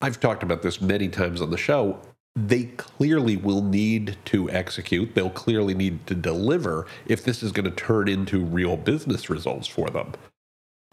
I've 0.00 0.20
talked 0.20 0.42
about 0.42 0.62
this 0.62 0.80
many 0.80 1.08
times 1.08 1.40
on 1.40 1.50
the 1.50 1.56
show. 1.56 1.98
They 2.34 2.64
clearly 2.64 3.36
will 3.36 3.62
need 3.62 4.16
to 4.26 4.50
execute, 4.50 5.14
they'll 5.14 5.30
clearly 5.30 5.74
need 5.74 6.06
to 6.06 6.14
deliver 6.14 6.86
if 7.06 7.24
this 7.24 7.42
is 7.42 7.52
going 7.52 7.66
to 7.66 7.70
turn 7.70 8.08
into 8.08 8.44
real 8.44 8.76
business 8.76 9.30
results 9.30 9.66
for 9.66 9.88
them. 9.90 10.12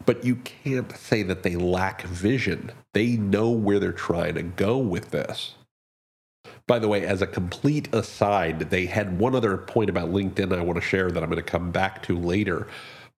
But 0.06 0.24
you 0.24 0.36
can't 0.36 0.90
say 0.96 1.22
that 1.22 1.42
they 1.42 1.56
lack 1.56 2.02
vision. 2.02 2.72
They 2.94 3.16
know 3.16 3.50
where 3.50 3.78
they're 3.78 3.92
trying 3.92 4.34
to 4.34 4.42
go 4.42 4.78
with 4.78 5.10
this. 5.10 5.54
By 6.66 6.78
the 6.78 6.88
way, 6.88 7.04
as 7.04 7.20
a 7.20 7.26
complete 7.26 7.92
aside, 7.92 8.70
they 8.70 8.86
had 8.86 9.18
one 9.18 9.34
other 9.34 9.56
point 9.56 9.90
about 9.90 10.10
LinkedIn 10.10 10.56
I 10.56 10.62
want 10.62 10.76
to 10.76 10.86
share 10.86 11.10
that 11.10 11.22
I'm 11.22 11.28
going 11.28 11.42
to 11.42 11.50
come 11.50 11.70
back 11.70 12.02
to 12.04 12.16
later. 12.16 12.68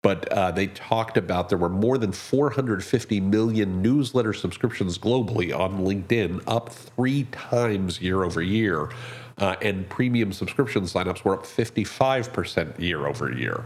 But 0.02 0.28
uh, 0.32 0.50
they 0.50 0.66
talked 0.66 1.16
about 1.16 1.48
there 1.48 1.58
were 1.58 1.68
more 1.68 1.96
than 1.96 2.10
450 2.10 3.20
million 3.20 3.80
newsletter 3.80 4.32
subscriptions 4.32 4.98
globally 4.98 5.56
on 5.56 5.84
LinkedIn, 5.84 6.42
up 6.46 6.70
three 6.70 7.24
times 7.24 8.00
year 8.00 8.24
over 8.24 8.42
year. 8.42 8.90
Uh, 9.38 9.54
and 9.62 9.88
premium 9.88 10.32
subscription 10.32 10.82
signups 10.82 11.24
were 11.24 11.34
up 11.34 11.44
55% 11.44 12.78
year 12.80 13.06
over 13.06 13.30
year. 13.30 13.64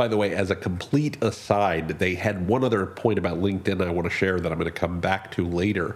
By 0.00 0.08
the 0.08 0.16
way, 0.16 0.34
as 0.34 0.50
a 0.50 0.56
complete 0.56 1.22
aside, 1.22 1.98
they 1.98 2.14
had 2.14 2.48
one 2.48 2.64
other 2.64 2.86
point 2.86 3.18
about 3.18 3.36
LinkedIn 3.36 3.86
I 3.86 3.90
want 3.90 4.06
to 4.06 4.10
share 4.10 4.40
that 4.40 4.50
I'm 4.50 4.56
going 4.56 4.64
to 4.64 4.70
come 4.70 4.98
back 4.98 5.30
to 5.32 5.46
later. 5.46 5.94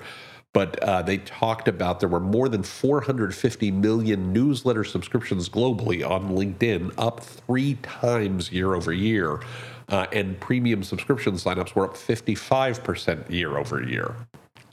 But 0.53 0.79
uh, 0.83 1.01
they 1.01 1.17
talked 1.17 1.69
about 1.69 2.01
there 2.01 2.09
were 2.11 2.21
more 2.21 2.51
than 2.51 2.63
450 2.63 3.71
million 3.71 4.31
newsletter 4.31 4.85
subscriptions 4.85 5.49
globally 5.49 6.07
on 6.07 6.37
LinkedIn, 6.37 6.93
up 6.99 7.21
three 7.21 7.77
times 7.77 8.53
year 8.53 8.75
over 8.75 8.93
year. 8.93 9.41
Uh, 9.89 10.07
and 10.13 10.39
premium 10.39 10.83
subscription 10.83 11.37
signups 11.37 11.75
were 11.75 11.87
up 11.87 11.95
55% 11.95 13.31
year 13.31 13.57
over 13.57 13.83
year 13.83 14.15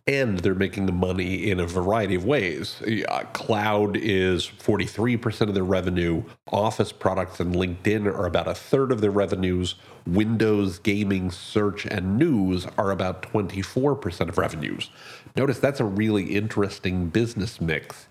and 0.07 0.39
they're 0.39 0.55
making 0.55 0.87
the 0.87 0.91
money 0.91 1.49
in 1.49 1.59
a 1.59 1.65
variety 1.65 2.15
of 2.15 2.25
ways. 2.25 2.81
Uh, 2.81 3.23
cloud 3.33 3.95
is 3.95 4.45
43% 4.45 5.41
of 5.41 5.53
their 5.53 5.63
revenue. 5.63 6.23
Office 6.51 6.91
products 6.91 7.39
and 7.39 7.53
LinkedIn 7.53 8.05
are 8.05 8.25
about 8.25 8.47
a 8.47 8.55
third 8.55 8.91
of 8.91 9.01
their 9.01 9.11
revenues. 9.11 9.75
Windows, 10.07 10.79
gaming, 10.79 11.29
search, 11.29 11.85
and 11.85 12.17
news 12.17 12.65
are 12.77 12.91
about 12.91 13.21
24% 13.21 14.29
of 14.29 14.37
revenues. 14.37 14.89
Notice 15.35 15.59
that's 15.59 15.79
a 15.79 15.85
really 15.85 16.35
interesting 16.35 17.07
business 17.07 17.61
mix. 17.61 18.07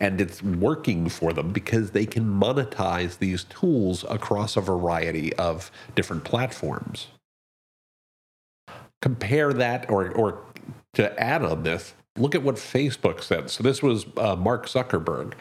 And 0.00 0.20
it's 0.20 0.42
working 0.42 1.08
for 1.08 1.32
them 1.32 1.52
because 1.52 1.90
they 1.90 2.06
can 2.06 2.24
monetize 2.24 3.18
these 3.18 3.44
tools 3.44 4.04
across 4.08 4.56
a 4.56 4.60
variety 4.60 5.34
of 5.34 5.70
different 5.94 6.24
platforms 6.24 7.08
compare 9.04 9.52
that 9.52 9.90
or, 9.90 10.10
or 10.12 10.42
to 10.94 11.18
add 11.20 11.44
on 11.44 11.62
this, 11.62 11.94
look 12.16 12.34
at 12.34 12.42
what 12.42 12.56
Facebook 12.56 13.22
said. 13.22 13.50
So 13.50 13.62
this 13.62 13.82
was 13.82 14.06
uh, 14.16 14.36
Mark 14.36 14.66
Zuckerberg. 14.66 15.34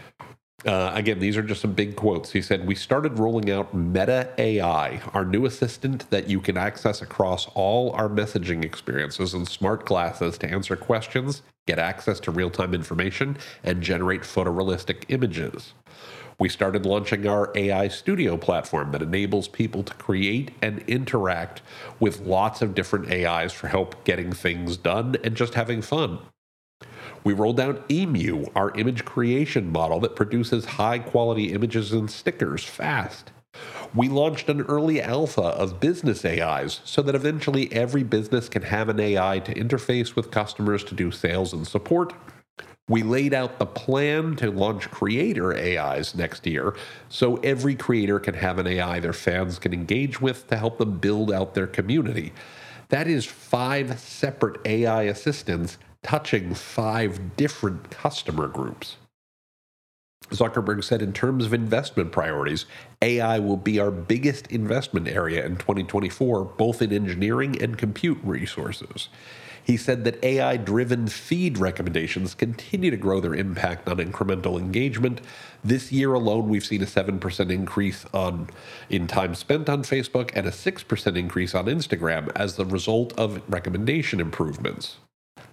Uh, 0.65 0.91
again, 0.93 1.19
these 1.19 1.35
are 1.35 1.43
just 1.43 1.61
some 1.61 1.73
big 1.73 1.95
quotes. 1.95 2.31
He 2.31 2.41
said, 2.41 2.65
We 2.65 2.75
started 2.75 3.19
rolling 3.19 3.51
out 3.51 3.73
Meta 3.73 4.29
AI, 4.37 5.01
our 5.13 5.25
new 5.25 5.45
assistant 5.45 6.09
that 6.09 6.29
you 6.29 6.39
can 6.39 6.55
access 6.57 7.01
across 7.01 7.47
all 7.53 7.91
our 7.91 8.07
messaging 8.07 8.63
experiences 8.63 9.33
and 9.33 9.45
smart 9.45 9.85
glasses 9.85 10.37
to 10.37 10.49
answer 10.49 10.77
questions, 10.77 11.41
get 11.67 11.79
access 11.79 12.19
to 12.21 12.31
real 12.31 12.49
time 12.49 12.73
information, 12.73 13.37
and 13.63 13.83
generate 13.83 14.21
photorealistic 14.21 15.03
images. 15.09 15.73
We 16.39 16.49
started 16.49 16.85
launching 16.85 17.27
our 17.27 17.51
AI 17.55 17.87
studio 17.87 18.37
platform 18.37 18.91
that 18.91 19.01
enables 19.01 19.47
people 19.47 19.83
to 19.83 19.93
create 19.95 20.51
and 20.61 20.79
interact 20.87 21.61
with 21.99 22.21
lots 22.21 22.61
of 22.61 22.75
different 22.75 23.11
AIs 23.11 23.53
for 23.53 23.67
help 23.67 24.03
getting 24.03 24.31
things 24.31 24.77
done 24.77 25.15
and 25.23 25.35
just 25.35 25.53
having 25.53 25.81
fun. 25.81 26.19
We 27.23 27.33
rolled 27.33 27.59
out 27.59 27.89
Emu, 27.89 28.47
our 28.55 28.71
image 28.71 29.05
creation 29.05 29.71
model 29.71 29.99
that 30.01 30.15
produces 30.15 30.65
high 30.65 30.99
quality 30.99 31.53
images 31.53 31.93
and 31.93 32.11
stickers 32.11 32.63
fast. 32.63 33.31
We 33.95 34.09
launched 34.09 34.49
an 34.49 34.61
early 34.61 35.01
alpha 35.01 35.41
of 35.41 35.79
business 35.79 36.25
AIs 36.25 36.81
so 36.83 37.01
that 37.03 37.15
eventually 37.15 37.71
every 37.71 38.03
business 38.03 38.49
can 38.49 38.63
have 38.63 38.89
an 38.89 38.99
AI 38.99 39.39
to 39.39 39.53
interface 39.53 40.15
with 40.15 40.31
customers 40.31 40.83
to 40.85 40.95
do 40.95 41.11
sales 41.11 41.53
and 41.53 41.65
support. 41.65 42.13
We 42.89 43.01
laid 43.01 43.33
out 43.33 43.59
the 43.59 43.65
plan 43.65 44.35
to 44.37 44.51
launch 44.51 44.91
creator 44.91 45.55
AIs 45.55 46.15
next 46.15 46.45
year 46.45 46.75
so 47.07 47.37
every 47.37 47.75
creator 47.75 48.19
can 48.19 48.33
have 48.33 48.59
an 48.59 48.67
AI 48.67 48.99
their 48.99 49.13
fans 49.13 49.57
can 49.57 49.73
engage 49.73 50.19
with 50.19 50.47
to 50.47 50.57
help 50.57 50.79
them 50.79 50.99
build 50.99 51.31
out 51.31 51.53
their 51.53 51.67
community. 51.67 52.33
That 52.89 53.07
is 53.07 53.25
five 53.25 53.97
separate 53.99 54.59
AI 54.65 55.03
assistants 55.03 55.77
touching 56.03 56.53
five 56.53 57.37
different 57.37 57.89
customer 57.89 58.49
groups. 58.49 58.97
Zuckerberg 60.29 60.83
said, 60.83 61.01
in 61.01 61.13
terms 61.13 61.45
of 61.45 61.53
investment 61.53 62.11
priorities, 62.11 62.65
AI 63.01 63.39
will 63.39 63.57
be 63.57 63.79
our 63.79 63.91
biggest 63.91 64.47
investment 64.47 65.07
area 65.07 65.45
in 65.45 65.55
2024, 65.55 66.45
both 66.45 66.81
in 66.81 66.91
engineering 66.91 67.61
and 67.61 67.77
compute 67.77 68.19
resources. 68.23 69.09
He 69.63 69.77
said 69.77 70.03
that 70.03 70.23
AI 70.23 70.57
driven 70.57 71.07
feed 71.07 71.57
recommendations 71.57 72.35
continue 72.35 72.91
to 72.91 72.97
grow 72.97 73.19
their 73.19 73.33
impact 73.33 73.87
on 73.87 73.97
incremental 73.97 74.59
engagement. 74.59 75.21
This 75.63 75.91
year 75.91 76.13
alone, 76.13 76.49
we've 76.49 76.65
seen 76.65 76.81
a 76.81 76.85
7% 76.85 77.49
increase 77.49 78.05
on, 78.13 78.49
in 78.89 79.07
time 79.07 79.35
spent 79.35 79.69
on 79.69 79.83
Facebook 79.83 80.31
and 80.35 80.45
a 80.45 80.51
6% 80.51 81.17
increase 81.17 81.55
on 81.55 81.65
Instagram 81.65 82.31
as 82.35 82.55
the 82.55 82.65
result 82.65 83.17
of 83.17 83.41
recommendation 83.49 84.19
improvements. 84.19 84.97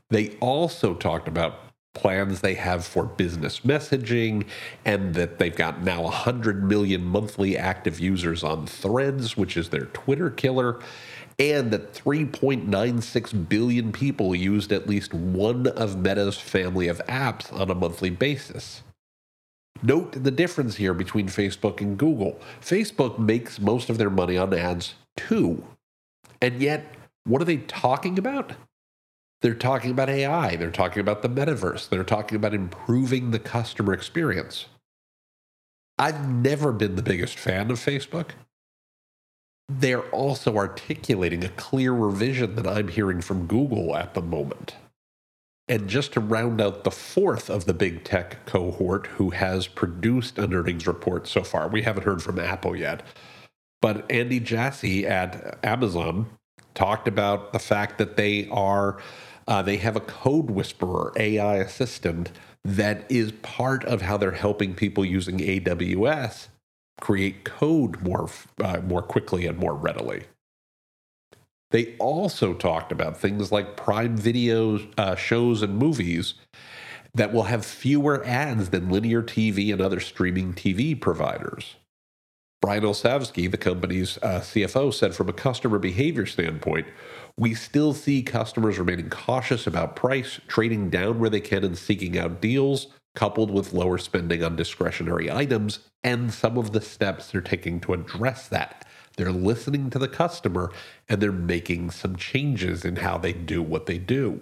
They 0.08 0.36
also 0.40 0.94
talked 0.94 1.28
about 1.28 1.69
plans 1.94 2.40
they 2.40 2.54
have 2.54 2.84
for 2.84 3.04
business 3.04 3.60
messaging 3.60 4.46
and 4.84 5.14
that 5.14 5.38
they've 5.38 5.56
got 5.56 5.82
now 5.82 6.02
100 6.02 6.62
million 6.62 7.04
monthly 7.04 7.56
active 7.56 7.98
users 7.98 8.44
on 8.44 8.66
threads 8.66 9.36
which 9.36 9.56
is 9.56 9.70
their 9.70 9.86
twitter 9.86 10.30
killer 10.30 10.80
and 11.40 11.70
that 11.70 11.94
3.96 11.94 13.48
billion 13.48 13.92
people 13.92 14.34
used 14.34 14.70
at 14.72 14.86
least 14.86 15.14
one 15.14 15.66
of 15.68 15.96
meta's 15.96 16.36
family 16.36 16.86
of 16.86 17.00
apps 17.08 17.50
on 17.58 17.70
a 17.70 17.74
monthly 17.74 18.10
basis. 18.10 18.82
Note 19.82 20.12
the 20.22 20.30
difference 20.30 20.76
here 20.76 20.92
between 20.92 21.28
facebook 21.28 21.80
and 21.80 21.96
google. 21.96 22.38
Facebook 22.60 23.18
makes 23.18 23.58
most 23.58 23.88
of 23.88 23.96
their 23.96 24.10
money 24.10 24.36
on 24.36 24.52
ads 24.52 24.94
too. 25.16 25.64
And 26.42 26.60
yet 26.60 26.94
what 27.24 27.40
are 27.40 27.46
they 27.46 27.56
talking 27.56 28.18
about 28.18 28.52
they're 29.42 29.54
talking 29.54 29.90
about 29.90 30.10
AI. 30.10 30.56
They're 30.56 30.70
talking 30.70 31.00
about 31.00 31.22
the 31.22 31.28
metaverse. 31.28 31.88
They're 31.88 32.04
talking 32.04 32.36
about 32.36 32.54
improving 32.54 33.30
the 33.30 33.38
customer 33.38 33.92
experience. 33.92 34.66
I've 35.98 36.28
never 36.28 36.72
been 36.72 36.96
the 36.96 37.02
biggest 37.02 37.38
fan 37.38 37.70
of 37.70 37.78
Facebook. 37.78 38.30
They're 39.68 40.08
also 40.10 40.56
articulating 40.56 41.44
a 41.44 41.48
clearer 41.50 42.10
vision 42.10 42.56
than 42.56 42.66
I'm 42.66 42.88
hearing 42.88 43.20
from 43.20 43.46
Google 43.46 43.96
at 43.96 44.14
the 44.14 44.22
moment. 44.22 44.76
And 45.68 45.88
just 45.88 46.12
to 46.14 46.20
round 46.20 46.60
out 46.60 46.82
the 46.82 46.90
fourth 46.90 47.48
of 47.48 47.64
the 47.64 47.74
big 47.74 48.02
tech 48.02 48.44
cohort 48.44 49.06
who 49.06 49.30
has 49.30 49.68
produced 49.68 50.36
an 50.36 50.52
earnings 50.52 50.86
report 50.86 51.28
so 51.28 51.44
far, 51.44 51.68
we 51.68 51.82
haven't 51.82 52.02
heard 52.02 52.22
from 52.22 52.40
Apple 52.40 52.74
yet. 52.74 53.04
But 53.80 54.10
Andy 54.10 54.40
Jassy 54.40 55.06
at 55.06 55.58
Amazon 55.62 56.26
talked 56.74 57.06
about 57.06 57.52
the 57.52 57.58
fact 57.58 57.98
that 57.98 58.16
they 58.16 58.48
are 58.48 58.98
uh, 59.50 59.60
they 59.60 59.78
have 59.78 59.96
a 59.96 60.00
CodeWhisperer 60.00 61.18
AI 61.18 61.56
assistant 61.56 62.30
that 62.64 63.04
is 63.10 63.32
part 63.32 63.84
of 63.84 64.02
how 64.02 64.16
they're 64.16 64.30
helping 64.30 64.74
people 64.74 65.04
using 65.04 65.38
AWS 65.38 66.46
create 67.00 67.44
code 67.44 68.00
more 68.00 68.30
uh, 68.62 68.80
more 68.80 69.02
quickly 69.02 69.46
and 69.46 69.58
more 69.58 69.74
readily. 69.74 70.24
They 71.72 71.96
also 71.98 72.54
talked 72.54 72.92
about 72.92 73.18
things 73.18 73.50
like 73.50 73.76
Prime 73.76 74.16
Video 74.16 74.78
uh, 74.96 75.16
shows 75.16 75.62
and 75.62 75.76
movies 75.76 76.34
that 77.14 77.32
will 77.32 77.44
have 77.44 77.64
fewer 77.64 78.24
ads 78.24 78.70
than 78.70 78.88
linear 78.88 79.22
TV 79.22 79.72
and 79.72 79.80
other 79.80 80.00
streaming 80.00 80.54
TV 80.54 81.00
providers. 81.00 81.76
Brian 82.60 82.82
Olsavsky, 82.82 83.50
the 83.50 83.56
company's 83.56 84.18
uh, 84.18 84.40
CFO, 84.40 84.92
said 84.92 85.14
from 85.14 85.28
a 85.28 85.32
customer 85.32 85.78
behavior 85.78 86.26
standpoint, 86.26 86.86
we 87.36 87.54
still 87.54 87.94
see 87.94 88.22
customers 88.22 88.78
remaining 88.78 89.10
cautious 89.10 89.66
about 89.66 89.96
price, 89.96 90.40
trading 90.48 90.90
down 90.90 91.18
where 91.18 91.30
they 91.30 91.40
can 91.40 91.64
and 91.64 91.76
seeking 91.76 92.18
out 92.18 92.40
deals, 92.40 92.88
coupled 93.14 93.50
with 93.50 93.72
lower 93.72 93.98
spending 93.98 94.42
on 94.44 94.56
discretionary 94.56 95.30
items, 95.30 95.80
and 96.04 96.32
some 96.32 96.56
of 96.56 96.72
the 96.72 96.80
steps 96.80 97.30
they're 97.30 97.40
taking 97.40 97.80
to 97.80 97.92
address 97.92 98.48
that. 98.48 98.86
They're 99.16 99.32
listening 99.32 99.90
to 99.90 99.98
the 99.98 100.08
customer 100.08 100.72
and 101.08 101.20
they're 101.20 101.32
making 101.32 101.90
some 101.90 102.16
changes 102.16 102.84
in 102.84 102.96
how 102.96 103.18
they 103.18 103.32
do 103.32 103.62
what 103.62 103.86
they 103.86 103.98
do. 103.98 104.40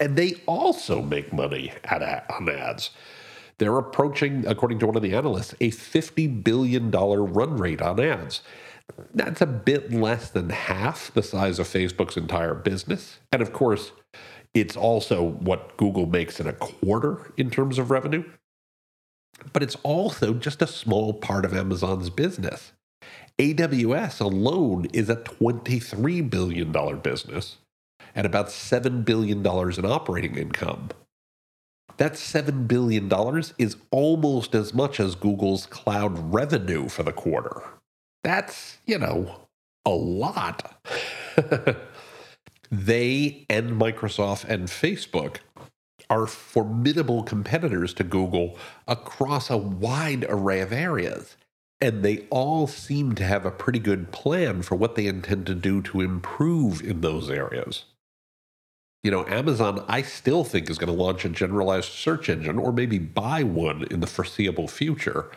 And 0.00 0.16
they 0.16 0.34
also 0.46 1.02
make 1.02 1.32
money 1.32 1.72
at, 1.84 2.24
on 2.30 2.48
ads. 2.48 2.90
They're 3.58 3.76
approaching, 3.76 4.46
according 4.46 4.78
to 4.80 4.86
one 4.86 4.96
of 4.96 5.02
the 5.02 5.14
analysts, 5.14 5.52
a 5.60 5.70
$50 5.70 6.44
billion 6.44 6.90
run 6.90 7.56
rate 7.56 7.82
on 7.82 7.98
ads. 7.98 8.42
That's 9.14 9.40
a 9.40 9.46
bit 9.46 9.92
less 9.92 10.30
than 10.30 10.50
half 10.50 11.12
the 11.12 11.22
size 11.22 11.58
of 11.58 11.66
Facebook's 11.66 12.16
entire 12.16 12.54
business. 12.54 13.18
And 13.32 13.42
of 13.42 13.52
course, 13.52 13.92
it's 14.54 14.76
also 14.76 15.22
what 15.22 15.76
Google 15.76 16.06
makes 16.06 16.40
in 16.40 16.46
a 16.46 16.52
quarter 16.52 17.32
in 17.36 17.50
terms 17.50 17.78
of 17.78 17.90
revenue. 17.90 18.24
But 19.52 19.62
it's 19.62 19.76
also 19.82 20.34
just 20.34 20.62
a 20.62 20.66
small 20.66 21.14
part 21.14 21.44
of 21.44 21.54
Amazon's 21.54 22.10
business. 22.10 22.72
AWS 23.38 24.20
alone 24.20 24.86
is 24.92 25.08
a 25.08 25.16
$23 25.16 26.28
billion 26.28 26.72
business 27.00 27.58
and 28.14 28.26
about 28.26 28.48
$7 28.48 29.04
billion 29.04 29.38
in 29.38 29.84
operating 29.84 30.36
income. 30.36 30.88
That 31.98 32.14
$7 32.14 32.66
billion 32.66 33.10
is 33.58 33.76
almost 33.90 34.54
as 34.54 34.74
much 34.74 34.98
as 34.98 35.14
Google's 35.14 35.66
cloud 35.66 36.32
revenue 36.32 36.88
for 36.88 37.02
the 37.02 37.12
quarter. 37.12 37.62
That's, 38.22 38.78
you 38.86 38.98
know, 38.98 39.40
a 39.84 39.90
lot. 39.90 40.80
they 42.70 43.46
and 43.48 43.80
Microsoft 43.80 44.44
and 44.44 44.68
Facebook 44.68 45.38
are 46.10 46.26
formidable 46.26 47.22
competitors 47.22 47.92
to 47.94 48.04
Google 48.04 48.56
across 48.86 49.50
a 49.50 49.56
wide 49.56 50.24
array 50.28 50.60
of 50.60 50.72
areas. 50.72 51.36
And 51.80 52.02
they 52.02 52.26
all 52.30 52.66
seem 52.66 53.14
to 53.16 53.24
have 53.24 53.46
a 53.46 53.52
pretty 53.52 53.78
good 53.78 54.10
plan 54.10 54.62
for 54.62 54.74
what 54.74 54.96
they 54.96 55.06
intend 55.06 55.46
to 55.46 55.54
do 55.54 55.80
to 55.82 56.00
improve 56.00 56.82
in 56.82 57.02
those 57.02 57.30
areas. 57.30 57.84
You 59.04 59.12
know, 59.12 59.24
Amazon, 59.26 59.84
I 59.86 60.02
still 60.02 60.42
think, 60.42 60.68
is 60.68 60.78
going 60.78 60.94
to 60.94 61.02
launch 61.02 61.24
a 61.24 61.28
generalized 61.28 61.92
search 61.92 62.28
engine 62.28 62.58
or 62.58 62.72
maybe 62.72 62.98
buy 62.98 63.44
one 63.44 63.84
in 63.90 64.00
the 64.00 64.08
foreseeable 64.08 64.66
future 64.66 65.30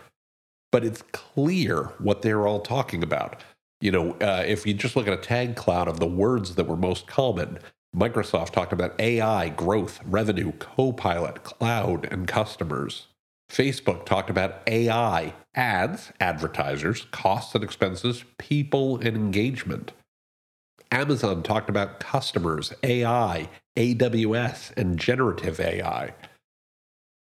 but 0.72 0.86
it's 0.86 1.04
clear 1.14 1.86
what 2.00 2.22
they're 2.22 2.48
all 2.48 2.62
talking 2.62 3.04
about. 3.04 3.44
You 3.82 3.92
know, 3.92 4.12
uh, 4.22 4.44
if 4.48 4.66
you 4.66 4.74
just 4.74 4.96
look 4.96 5.08
at 5.08 5.14
a 5.14 5.22
tag 5.22 5.56
cloud 5.56 5.88
of 5.88 6.00
the 6.00 6.08
words 6.08 6.56
that 6.56 6.68
were 6.68 6.78
most 6.78 7.08
common, 7.08 7.60
Microsoft 7.96 8.52
talked 8.52 8.74
about 8.74 9.00
AI, 9.00 9.50
growth, 9.50 10.00
revenue, 10.06 10.54
Copilot, 10.54 11.44
cloud, 11.44 12.08
and 12.12 12.28
customers. 12.28 13.08
Facebook 13.52 14.06
talked 14.06 14.30
about 14.30 14.62
AI, 14.68 15.34
ads, 15.56 16.12
advertisers, 16.22 17.06
costs 17.12 17.56
and 17.56 17.64
expenses, 17.64 18.24
people, 18.38 18.98
and 18.98 19.18
engagement. 19.18 19.92
Amazon 20.92 21.44
talked 21.44 21.70
about 21.70 22.00
customers, 22.00 22.74
AI, 22.84 23.50
AWS, 23.78 24.74
and 24.78 25.00
generative 25.00 25.60
AI. 25.60 26.14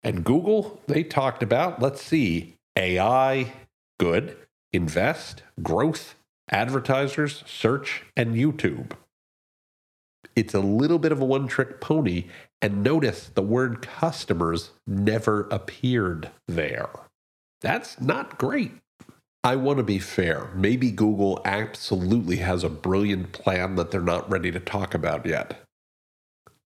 And 0.03 0.25
Google, 0.25 0.81
they 0.89 1.05
talked 1.05 1.43
about, 1.43 1.83
let's 1.83 2.03
see, 2.03 2.56
AI, 2.77 3.53
good, 3.99 4.37
invest, 4.73 5.43
growth, 5.63 6.15
advertisers, 6.51 7.43
search, 7.47 8.05
and 8.17 8.35
YouTube. 8.35 8.93
It's 10.35 10.55
a 10.55 10.61
little 10.61 10.99
bit 10.99 11.13
of 11.13 11.21
a 11.21 11.25
one 11.25 11.49
trick 11.49 11.81
pony, 11.81 12.27
and 12.61 12.83
notice 12.83 13.31
the 13.35 13.43
word 13.43 13.81
customers 13.83 14.71
never 14.87 15.49
appeared 15.51 16.31
there. 16.47 16.91
That's 17.63 18.01
not 18.01 18.39
great. 18.39 18.73
I 19.43 19.57
want 19.57 19.79
to 19.79 19.85
be 19.85 19.99
fair. 19.99 20.51
Maybe 20.55 20.91
Google 20.91 21.41
absolutely 21.45 22.37
has 22.39 22.65
a 22.65 22.69
brilliant 22.69 23.33
plan 23.33 23.77
that 23.77 23.91
they're 23.91 24.01
not 24.01 24.31
ready 24.31 24.51
to 24.51 24.61
talk 24.61 24.93
about 24.93 25.25
yet. 25.25 25.61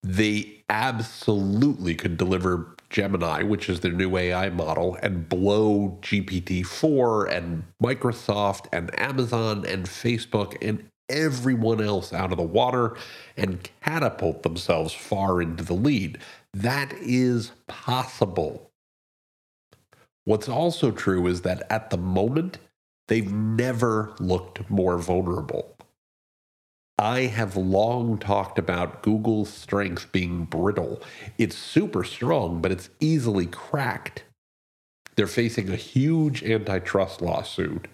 They 0.03 0.65
absolutely 0.69 1.95
could 1.95 2.17
deliver 2.17 2.75
Gemini, 2.91 3.43
which 3.43 3.69
is 3.69 3.81
their 3.81 3.93
new 3.93 4.17
AI 4.17 4.51
model, 4.51 4.99
and 5.03 5.29
blow 5.29 5.99
GPT 6.03 6.67
4 6.67 7.27
and 7.27 7.65
Microsoft 7.83 8.67
and 8.73 8.99
Amazon 9.01 9.65
and 9.65 9.87
Facebook 9.87 10.57
and 10.61 10.85
everyone 11.09 11.81
else 11.81 12.13
out 12.13 12.33
of 12.33 12.39
the 12.39 12.45
water 12.45 12.97
and 13.37 13.69
catapult 13.83 14.43
themselves 14.43 14.93
far 14.93 15.41
into 15.41 15.65
the 15.65 15.75
lead. 15.75 16.19
That 16.53 16.93
is 17.01 17.53
possible. 17.67 18.71
What's 20.25 20.49
also 20.49 20.91
true 20.91 21.27
is 21.27 21.43
that 21.43 21.67
at 21.71 21.91
the 21.91 21.99
moment, 21.99 22.59
they've 23.09 23.33
never 23.33 24.15
looked 24.21 24.69
more 24.71 24.99
vulnerable. 24.99 25.77
I 27.01 27.21
have 27.29 27.57
long 27.57 28.19
talked 28.19 28.59
about 28.59 29.01
Google's 29.01 29.51
strength 29.51 30.13
being 30.13 30.45
brittle. 30.45 31.01
It's 31.39 31.57
super 31.57 32.05
strong, 32.05 32.61
but 32.61 32.71
it's 32.71 32.91
easily 33.01 33.47
cracked. 33.47 34.25
They're 35.17 35.27
facing 35.27 35.71
a 35.71 35.77
huge 35.77 36.45
antitrust 36.45 37.23
lawsuit, 37.23 37.89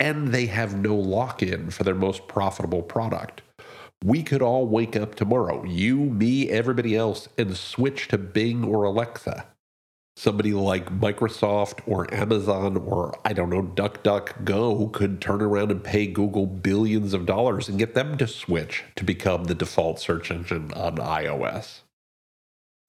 and 0.00 0.32
they 0.32 0.46
have 0.46 0.76
no 0.76 0.96
lock 0.96 1.40
in 1.40 1.70
for 1.70 1.84
their 1.84 1.94
most 1.94 2.26
profitable 2.26 2.82
product. 2.82 3.42
We 4.04 4.24
could 4.24 4.42
all 4.42 4.66
wake 4.66 4.96
up 4.96 5.14
tomorrow, 5.14 5.62
you, 5.62 5.94
me, 5.96 6.50
everybody 6.50 6.96
else, 6.96 7.28
and 7.38 7.56
switch 7.56 8.08
to 8.08 8.18
Bing 8.18 8.64
or 8.64 8.82
Alexa 8.82 9.46
somebody 10.16 10.54
like 10.54 10.98
Microsoft 10.98 11.80
or 11.86 12.12
Amazon 12.12 12.78
or 12.78 13.18
I 13.24 13.34
don't 13.34 13.50
know, 13.50 13.62
DuckDuckGo 13.62 14.92
could 14.92 15.20
turn 15.20 15.42
around 15.42 15.70
and 15.70 15.84
pay 15.84 16.06
Google 16.06 16.46
billions 16.46 17.12
of 17.12 17.26
dollars 17.26 17.68
and 17.68 17.78
get 17.78 17.94
them 17.94 18.16
to 18.18 18.26
switch 18.26 18.84
to 18.96 19.04
become 19.04 19.44
the 19.44 19.54
default 19.54 20.00
search 20.00 20.30
engine 20.30 20.72
on 20.72 20.96
iOS. 20.96 21.80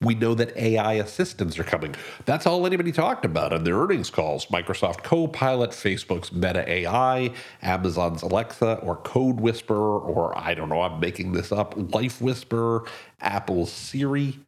We 0.00 0.14
know 0.14 0.34
that 0.36 0.56
AI 0.56 0.94
assistants 0.94 1.58
are 1.58 1.64
coming. 1.64 1.96
That's 2.24 2.46
all 2.46 2.64
anybody 2.64 2.92
talked 2.92 3.24
about 3.24 3.52
in 3.52 3.64
their 3.64 3.76
earnings 3.76 4.10
calls. 4.10 4.46
Microsoft 4.46 5.02
Copilot, 5.02 5.70
Facebook's 5.70 6.32
Meta 6.32 6.66
AI, 6.70 7.32
Amazon's 7.62 8.22
Alexa, 8.22 8.74
or 8.76 8.98
CodeWhisperer, 8.98 10.06
or 10.08 10.38
I 10.38 10.54
don't 10.54 10.68
know, 10.68 10.82
I'm 10.82 11.00
making 11.00 11.32
this 11.32 11.50
up, 11.50 11.74
Life 11.92 12.22
Whisperer, 12.22 12.84
Apple's 13.20 13.72
Siri. 13.72 14.38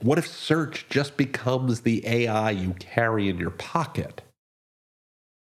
What 0.00 0.18
if 0.18 0.28
search 0.28 0.86
just 0.88 1.16
becomes 1.16 1.80
the 1.80 2.06
AI 2.06 2.50
you 2.52 2.74
carry 2.74 3.28
in 3.28 3.38
your 3.38 3.50
pocket? 3.50 4.22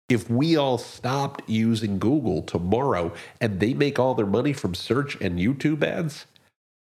If 0.08 0.30
we 0.30 0.56
all 0.56 0.78
stopped 0.78 1.50
using 1.50 2.00
Google 2.00 2.42
tomorrow 2.42 3.14
and 3.42 3.60
they 3.60 3.74
make 3.74 4.00
all 4.00 4.16
their 4.16 4.26
money 4.26 4.54
from 4.54 4.74
search 4.74 5.20
and 5.20 5.40
YouTube 5.40 5.84
ads, 5.84 6.26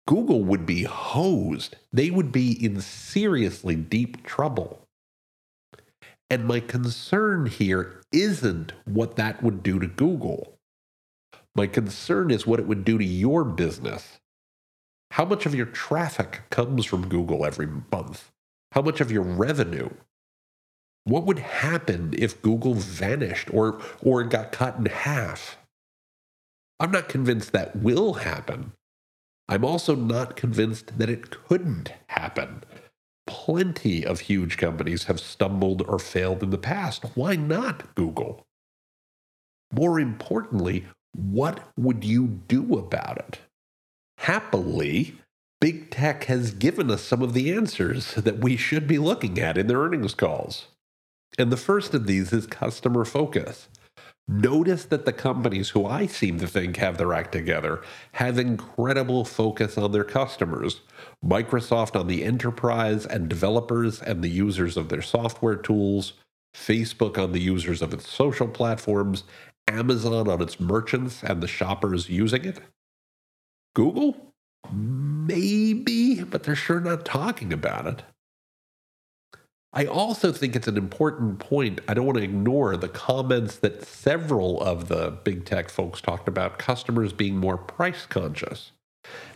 Google 0.08 0.44
would 0.44 0.66
be 0.66 0.84
hosed. 0.84 1.76
They 1.92 2.12
would 2.12 2.32
be 2.32 2.52
in 2.64 2.80
seriously 2.80 3.76
deep 3.76 4.24
trouble. 4.24 4.82
And 6.30 6.46
my 6.46 6.62
concern 6.62 7.48
here 7.48 8.02
isn't 8.12 8.72
what 8.86 9.16
that 9.18 9.44
would 9.44 9.64
do 9.64 9.80
to 9.80 9.88
Google. 9.88 10.58
My 11.56 11.68
concern 11.68 12.32
is 12.32 12.48
what 12.48 12.60
it 12.60 12.68
would 12.68 12.86
do 12.86 12.98
to 12.98 13.06
your 13.06 13.44
business. 13.44 14.20
How 15.16 15.24
much 15.24 15.46
of 15.46 15.56
your 15.56 15.68
traffic 15.68 16.42
comes 16.50 16.86
from 16.86 17.08
Google 17.08 17.46
every 17.46 17.70
month? 17.90 18.34
How 18.74 18.82
much 18.82 19.00
of 19.00 19.14
your 19.14 19.24
revenue? 19.24 19.92
What 21.06 21.26
would 21.26 21.40
happen 21.40 22.14
if 22.18 22.42
Google 22.42 22.74
vanished 22.74 23.50
or, 23.54 23.80
or 24.02 24.26
got 24.26 24.52
cut 24.52 24.76
in 24.78 24.88
half? 24.88 25.58
I'm 26.82 26.92
not 26.92 27.08
convinced 27.08 27.54
that 27.54 27.78
will 27.78 28.16
happen. 28.16 28.74
I'm 29.48 29.64
also 29.64 29.96
not 29.96 30.36
convinced 30.36 30.98
that 30.98 31.10
it 31.10 31.30
couldn't 31.30 31.94
happen. 32.08 32.66
Plenty 33.26 34.06
of 34.06 34.20
huge 34.20 34.58
companies 34.58 35.06
have 35.06 35.22
stumbled 35.22 35.82
or 35.88 35.98
failed 35.98 36.44
in 36.44 36.50
the 36.50 36.58
past. 36.58 37.06
Why 37.16 37.38
not 37.38 37.96
Google? 37.96 38.46
More 39.72 39.98
importantly, 39.98 40.88
what 41.14 41.72
would 41.78 42.04
you 42.04 42.28
do 42.28 42.78
about 42.78 43.18
it? 43.20 43.40
Happily, 44.20 45.16
big 45.62 45.92
tech 45.92 46.26
has 46.26 46.52
given 46.52 46.90
us 46.90 47.04
some 47.04 47.22
of 47.22 47.34
the 47.34 47.54
answers 47.54 48.16
that 48.16 48.40
we 48.40 48.58
should 48.58 48.88
be 48.88 48.98
looking 48.98 49.40
at 49.40 49.58
in 49.58 49.68
their 49.68 49.80
earnings 49.80 50.14
calls. 50.14 50.68
And 51.38 51.52
the 51.52 51.58
first 51.58 51.94
of 51.94 52.08
these 52.08 52.32
is 52.32 52.48
customer 52.48 53.06
focus. 53.06 53.68
Notice 54.28 54.86
that 54.86 55.06
the 55.06 55.14
companies 55.14 55.70
who 55.70 55.86
I 55.86 56.08
seem 56.08 56.40
to 56.40 56.48
think 56.48 56.78
have 56.78 56.98
their 56.98 57.14
act 57.14 57.32
together 57.32 57.82
have 58.14 58.40
incredible 58.40 59.24
focus 59.24 59.78
on 59.78 59.92
their 59.92 60.04
customers. 60.04 60.82
Microsoft 61.24 62.00
on 62.00 62.08
the 62.08 62.24
enterprise 62.24 63.06
and 63.06 63.30
developers 63.30 64.02
and 64.02 64.24
the 64.24 64.30
users 64.30 64.78
of 64.78 64.90
their 64.90 65.04
software 65.04 65.56
tools, 65.56 66.14
Facebook 66.56 67.20
on 67.22 67.34
the 67.34 67.42
users 67.42 67.84
of 67.84 67.94
its 67.94 68.10
social 68.10 68.48
platforms, 68.48 69.26
Amazon 69.68 70.28
on 70.28 70.42
its 70.42 70.60
merchants 70.60 71.22
and 71.22 71.42
the 71.42 71.48
shoppers 71.48 72.10
using 72.10 72.46
it. 72.46 72.60
Google? 73.76 74.34
Maybe, 74.74 76.24
but 76.24 76.44
they're 76.44 76.56
sure 76.56 76.80
not 76.80 77.06
talking 77.06 77.54
about 77.54 77.86
it. 77.86 78.02
I 79.72 79.86
also 79.86 80.32
think 80.32 80.56
it's 80.56 80.70
an 80.70 80.78
important 80.78 81.40
point. 81.40 81.82
I 81.88 81.94
don't 81.94 82.06
want 82.06 82.18
to 82.18 82.24
ignore 82.24 82.78
the 82.78 82.88
comments 82.88 83.58
that 83.58 83.86
several 83.86 84.62
of 84.62 84.88
the 84.88 85.12
big 85.24 85.44
tech 85.44 85.70
folks 85.70 86.00
talked 86.00 86.30
about 86.30 86.58
customers 86.58 87.12
being 87.12 87.38
more 87.38 87.58
price 87.58 88.06
conscious. 88.06 88.72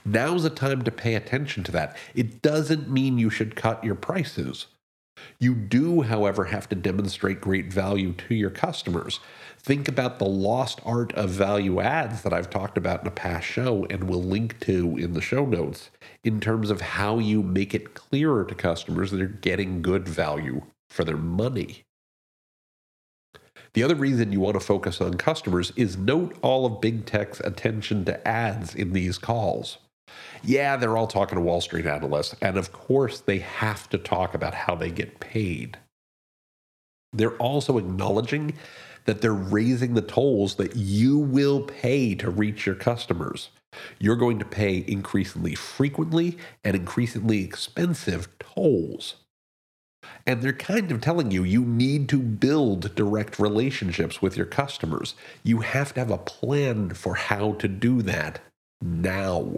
Now's 0.06 0.44
the 0.44 0.50
time 0.50 0.82
to 0.84 0.92
pay 0.92 1.16
attention 1.16 1.64
to 1.66 1.72
that. 1.74 1.96
It 2.16 2.42
doesn't 2.42 2.90
mean 2.90 3.20
you 3.20 3.30
should 3.30 3.58
cut 3.58 3.84
your 3.84 3.96
prices. 3.96 4.68
You 5.40 5.54
do, 5.54 6.04
however, 6.04 6.46
have 6.46 6.70
to 6.70 6.76
demonstrate 6.76 7.42
great 7.42 7.72
value 7.72 8.14
to 8.14 8.34
your 8.34 8.50
customers. 8.50 9.20
Think 9.62 9.88
about 9.88 10.20
the 10.20 10.26
lost 10.26 10.80
art 10.86 11.12
of 11.14 11.30
value 11.30 11.82
adds 11.82 12.22
that 12.22 12.34
I've 12.34 12.50
talked 12.50 12.78
about 12.78 13.02
in 13.02 13.08
a 13.08 13.12
past 13.12 13.46
show 13.46 13.86
and 13.90 14.06
will 14.06 14.24
link 14.24 14.60
to 14.62 14.98
in 14.98 15.14
the 15.14 15.22
show 15.22 15.46
notes 15.46 15.92
in 16.24 16.40
terms 16.40 16.70
of 16.72 16.82
how 16.82 17.20
you 17.20 17.44
make 17.44 17.74
it 17.74 17.94
clearer 17.94 18.46
to 18.46 18.56
customers 18.56 19.12
that 19.12 19.18
they're 19.18 19.28
getting 19.28 19.82
good 19.82 20.08
value 20.08 20.62
for 20.90 21.04
their 21.04 21.18
money. 21.18 21.84
The 23.74 23.84
other 23.84 23.96
reason 23.96 24.32
you 24.32 24.40
want 24.40 24.56
to 24.56 24.62
focus 24.62 25.02
on 25.02 25.16
customers 25.16 25.72
is 25.76 25.98
note 25.98 26.36
all 26.42 26.66
of 26.66 26.82
big 26.82 27.06
tech's 27.06 27.40
attention 27.42 28.06
to 28.06 28.28
ads 28.28 28.74
in 28.74 28.94
these 28.94 29.18
calls. 29.18 29.78
Yeah, 30.42 30.78
they're 30.78 30.98
all 30.98 31.06
talking 31.06 31.36
to 31.36 31.42
Wall 31.42 31.62
Street 31.62 31.86
analysts, 31.86 32.36
and 32.42 32.58
of 32.58 32.72
course, 32.72 33.20
they 33.20 33.40
have 33.40 33.90
to 33.90 33.98
talk 33.98 34.34
about 34.34 34.56
how 34.56 34.74
they 34.74 34.90
get 34.90 35.20
paid. 35.20 35.78
They're 37.14 37.38
also 37.38 37.78
acknowledging 37.78 38.54
that 39.06 39.22
they're 39.22 39.34
raising 39.34 39.94
the 39.94 40.02
tolls 40.02 40.56
that 40.56 40.76
you 40.76 41.18
will 41.18 41.62
pay 41.62 42.16
to 42.16 42.30
reach 42.30 42.66
your 42.66 42.76
customers. 42.76 43.50
You're 44.00 44.16
going 44.16 44.40
to 44.40 44.46
pay 44.46 44.84
increasingly 44.88 45.56
frequently 45.56 46.38
and 46.64 46.76
increasingly 46.76 47.44
expensive 47.44 48.28
tolls. 48.40 49.16
And 50.26 50.42
they're 50.42 50.54
kind 50.54 50.92
of 50.92 51.02
telling 51.02 51.32
you 51.32 51.44
you 51.44 51.64
need 51.64 52.10
to 52.10 52.20
build 52.20 52.96
direct 52.96 53.40
relationships 53.40 54.22
with 54.22 54.38
your 54.38 54.46
customers. 54.46 55.16
You 55.44 55.62
have 55.62 55.94
to 55.94 56.00
have 56.00 56.12
a 56.12 56.18
plan 56.18 56.92
for 56.92 57.16
how 57.16 57.54
to 57.54 57.68
do 57.68 58.02
that 58.04 58.40
now. 58.82 59.56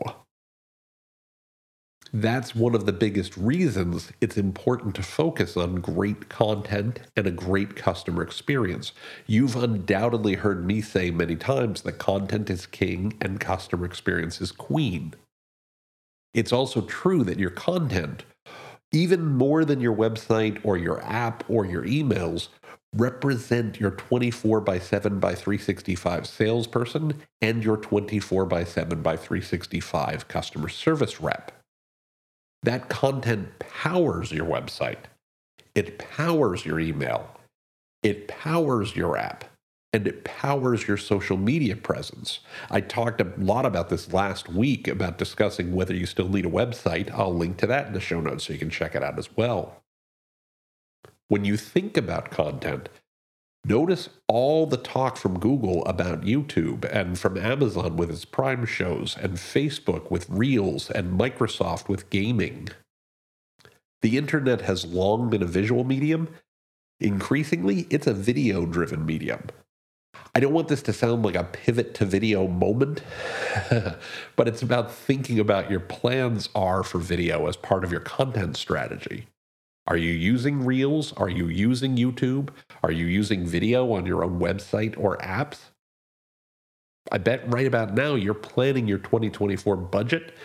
That's 2.14 2.54
one 2.54 2.76
of 2.76 2.86
the 2.86 2.92
biggest 2.92 3.38
reasons 3.38 4.12
it's 4.20 4.38
important 4.38 4.96
to 4.96 5.04
focus 5.04 5.56
on 5.56 5.76
great 5.76 6.28
content 6.28 7.00
and 7.16 7.26
a 7.26 7.32
great 7.32 7.78
customer 7.78 8.22
experience. 8.22 8.92
You've 9.28 9.56
undoubtedly 9.56 10.34
heard 10.34 10.66
me 10.66 10.82
say 10.82 11.10
many 11.10 11.38
times 11.38 11.84
that 11.84 12.00
content 12.00 12.50
is 12.50 12.66
king 12.66 13.18
and 13.22 13.40
customer 13.40 13.86
experience 13.86 14.42
is 14.42 14.52
queen. 14.52 15.14
It's 16.34 16.52
also 16.52 16.82
true 16.82 17.24
that 17.24 17.40
your 17.40 17.50
content, 17.50 18.26
even 18.92 19.26
more 19.26 19.64
than 19.64 19.80
your 19.80 19.96
website 19.96 20.60
or 20.64 20.78
your 20.78 21.02
app 21.04 21.46
or 21.50 21.66
your 21.66 21.84
emails, 21.84 22.50
represent 22.94 23.80
your 23.80 23.92
24 23.92 24.60
by 24.60 24.80
7 24.80 25.18
by 25.22 25.34
365 25.34 26.28
salesperson 26.28 27.22
and 27.42 27.64
your 27.64 27.78
24 27.78 28.46
by 28.48 28.66
7 28.66 29.02
by 29.02 29.16
365 29.16 30.28
customer 30.28 30.68
service 30.68 31.22
rep. 31.22 31.61
That 32.64 32.90
content 32.90 33.58
powers 33.60 34.32
your 34.32 34.46
website, 34.46 35.06
it 35.74 35.98
powers 35.98 36.66
your 36.66 36.80
email, 36.80 37.30
it 38.04 38.28
powers 38.28 38.96
your 38.96 39.18
app, 39.18 39.46
and 39.94 40.08
it 40.08 40.24
powers 40.24 40.88
your 40.88 40.98
social 40.98 41.38
media 41.38 41.76
presence. 41.76 42.40
I 42.70 42.82
talked 42.82 43.20
a 43.20 43.34
lot 43.38 43.66
about 43.66 43.90
this 43.90 44.14
last 44.14 44.48
week 44.48 44.88
about 44.88 45.18
discussing 45.18 45.74
whether 45.74 45.94
you 45.96 46.06
still 46.06 46.30
need 46.30 46.46
a 46.46 46.50
website. 46.50 47.12
I'll 47.12 47.34
link 47.34 47.58
to 47.58 47.68
that 47.68 47.88
in 47.88 47.94
the 47.94 48.00
show 48.00 48.22
notes 48.22 48.46
so 48.46 48.54
you 48.54 48.60
can 48.60 48.70
check 48.70 48.96
it 48.96 49.04
out 49.04 49.18
as 49.18 49.36
well. 49.36 49.82
When 51.28 51.46
you 51.46 51.58
think 51.58 51.98
about 51.98 52.30
content, 52.30 52.90
Notice 53.64 54.10
all 54.28 54.66
the 54.66 54.78
talk 54.78 55.18
from 55.18 55.40
Google 55.40 55.86
about 55.86 56.22
YouTube 56.22 56.84
and 56.92 57.18
from 57.18 57.38
Amazon 57.38 57.96
with 57.96 58.10
its 58.10 58.26
Prime 58.26 58.66
shows 58.66 59.16
and 59.16 59.34
Facebook 59.36 60.10
with 60.10 60.28
Reels 60.30 60.90
and 60.90 61.20
Microsoft 61.20 61.88
with 61.88 62.10
gaming. 62.10 62.70
The 64.02 64.18
internet 64.18 64.62
has 64.62 64.86
long 64.86 65.30
been 65.30 65.44
a 65.44 65.48
visual 65.48 65.84
medium. 65.84 66.30
Increasingly, 67.00 67.86
it's 67.92 68.08
a 68.08 68.14
video 68.14 68.66
driven 68.66 69.06
medium. 69.06 69.44
I 70.34 70.40
don't 70.40 70.54
want 70.54 70.68
this 70.68 70.82
to 70.84 70.94
sound 70.94 71.24
like 71.24 71.36
a 71.36 71.44
pivot 71.44 71.94
to 71.96 72.06
video 72.06 72.48
moment, 72.48 73.04
but 73.70 74.48
it's 74.48 74.62
about 74.62 74.92
thinking 74.92 75.40
about 75.40 75.70
your 75.70 75.82
plans 75.82 76.50
are 76.56 76.84
for 76.84 77.00
video 77.00 77.48
as 77.48 77.58
part 77.58 77.84
of 77.84 77.92
your 77.92 78.02
content 78.02 78.58
strategy. 78.58 79.28
Are 79.88 79.98
you 79.98 80.12
using 80.12 80.64
Reels? 80.64 81.12
Are 81.14 81.30
you 81.30 81.48
using 81.48 81.98
YouTube? 81.98 82.50
Are 82.84 82.92
you 82.92 83.06
using 83.06 83.46
video 83.46 83.92
on 83.92 84.06
your 84.06 84.24
own 84.24 84.40
website 84.40 84.98
or 84.98 85.18
apps? 85.18 85.58
I 87.12 87.18
bet 87.18 87.52
right 87.52 87.66
about 87.66 87.94
now 87.94 88.16
you're 88.16 88.34
planning 88.34 88.88
your 88.88 89.00
2024 89.00 89.76
budget. 89.76 90.36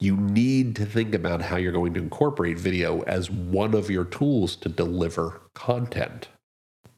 You 0.00 0.16
need 0.16 0.76
to 0.76 0.86
think 0.86 1.14
about 1.14 1.42
how 1.42 1.56
you're 1.56 1.72
going 1.72 1.94
to 1.94 2.00
incorporate 2.00 2.58
video 2.58 3.02
as 3.02 3.30
one 3.30 3.74
of 3.74 3.90
your 3.90 4.04
tools 4.04 4.56
to 4.56 4.68
deliver 4.68 5.42
content. 5.54 6.28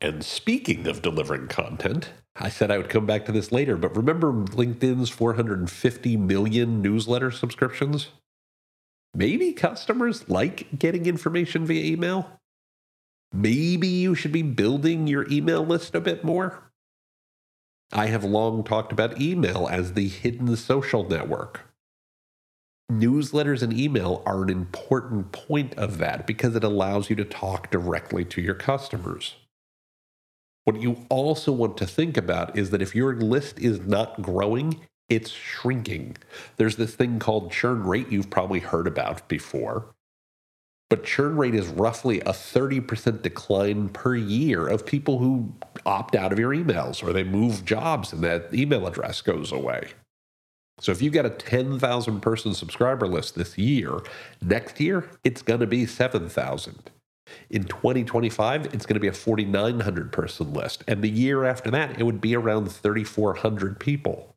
And 0.00 0.24
speaking 0.24 0.86
of 0.86 1.02
delivering 1.02 1.48
content, 1.48 2.10
I 2.36 2.48
said 2.48 2.70
I 2.70 2.78
would 2.78 2.88
come 2.88 3.06
back 3.06 3.24
to 3.26 3.32
this 3.32 3.50
later, 3.50 3.76
but 3.76 3.96
remember 3.96 4.32
LinkedIn's 4.32 5.10
450 5.10 6.16
million 6.16 6.80
newsletter 6.80 7.32
subscriptions? 7.32 8.08
Maybe 9.14 9.52
customers 9.52 10.28
like 10.28 10.78
getting 10.78 11.06
information 11.06 11.66
via 11.66 11.84
email. 11.84 12.40
Maybe 13.32 13.88
you 13.88 14.14
should 14.14 14.32
be 14.32 14.42
building 14.42 15.06
your 15.06 15.30
email 15.30 15.64
list 15.64 15.94
a 15.94 16.00
bit 16.00 16.24
more. 16.24 16.70
I 17.92 18.06
have 18.06 18.24
long 18.24 18.64
talked 18.64 18.92
about 18.92 19.20
email 19.20 19.68
as 19.70 19.94
the 19.94 20.08
hidden 20.08 20.54
social 20.56 21.08
network. 21.08 21.62
Newsletters 22.90 23.62
and 23.62 23.72
email 23.72 24.22
are 24.24 24.42
an 24.42 24.50
important 24.50 25.32
point 25.32 25.74
of 25.74 25.98
that 25.98 26.26
because 26.26 26.56
it 26.56 26.64
allows 26.64 27.10
you 27.10 27.16
to 27.16 27.24
talk 27.24 27.70
directly 27.70 28.24
to 28.26 28.40
your 28.40 28.54
customers. 28.54 29.36
What 30.64 30.80
you 30.80 31.06
also 31.08 31.52
want 31.52 31.76
to 31.78 31.86
think 31.86 32.16
about 32.16 32.56
is 32.56 32.70
that 32.70 32.82
if 32.82 32.94
your 32.94 33.14
list 33.14 33.58
is 33.58 33.80
not 33.80 34.20
growing, 34.20 34.80
it's 35.08 35.30
shrinking. 35.30 36.16
There's 36.56 36.76
this 36.76 36.94
thing 36.94 37.18
called 37.18 37.50
churn 37.50 37.84
rate 37.84 38.10
you've 38.10 38.30
probably 38.30 38.60
heard 38.60 38.86
about 38.86 39.28
before. 39.28 39.86
But 40.90 41.04
churn 41.04 41.36
rate 41.36 41.54
is 41.54 41.66
roughly 41.68 42.20
a 42.20 42.32
30% 42.32 43.20
decline 43.20 43.90
per 43.90 44.16
year 44.16 44.66
of 44.66 44.86
people 44.86 45.18
who 45.18 45.52
opt 45.84 46.14
out 46.14 46.32
of 46.32 46.38
your 46.38 46.54
emails 46.54 47.02
or 47.02 47.12
they 47.12 47.24
move 47.24 47.64
jobs 47.64 48.12
and 48.12 48.22
that 48.24 48.54
email 48.54 48.86
address 48.86 49.20
goes 49.20 49.52
away. 49.52 49.88
So 50.80 50.92
if 50.92 51.02
you 51.02 51.10
get 51.10 51.26
a 51.26 51.30
10,000 51.30 52.20
person 52.20 52.54
subscriber 52.54 53.06
list 53.06 53.34
this 53.34 53.58
year, 53.58 54.00
next 54.40 54.80
year 54.80 55.10
it's 55.24 55.42
going 55.42 55.60
to 55.60 55.66
be 55.66 55.84
7,000. 55.84 56.90
In 57.50 57.64
2025, 57.64 58.66
it's 58.72 58.86
going 58.86 58.94
to 58.94 59.00
be 59.00 59.08
a 59.08 59.12
4,900 59.12 60.12
person 60.12 60.54
list. 60.54 60.84
And 60.88 61.02
the 61.02 61.10
year 61.10 61.44
after 61.44 61.70
that, 61.72 61.98
it 62.00 62.04
would 62.04 62.22
be 62.22 62.34
around 62.34 62.70
3,400 62.72 63.78
people. 63.78 64.34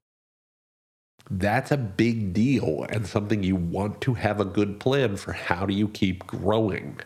That's 1.30 1.72
a 1.72 1.78
big 1.78 2.34
deal 2.34 2.86
and 2.90 3.08
something 3.08 3.44
you 3.44 3.56
want 3.56 4.02
to 4.02 4.16
have 4.16 4.40
a 4.40 4.46
good 4.46 4.80
plan 4.80 5.16
for 5.18 5.34
how 5.34 5.66
do 5.66 5.74
you 5.74 5.88
keep 5.88 6.26
growing. 6.28 7.00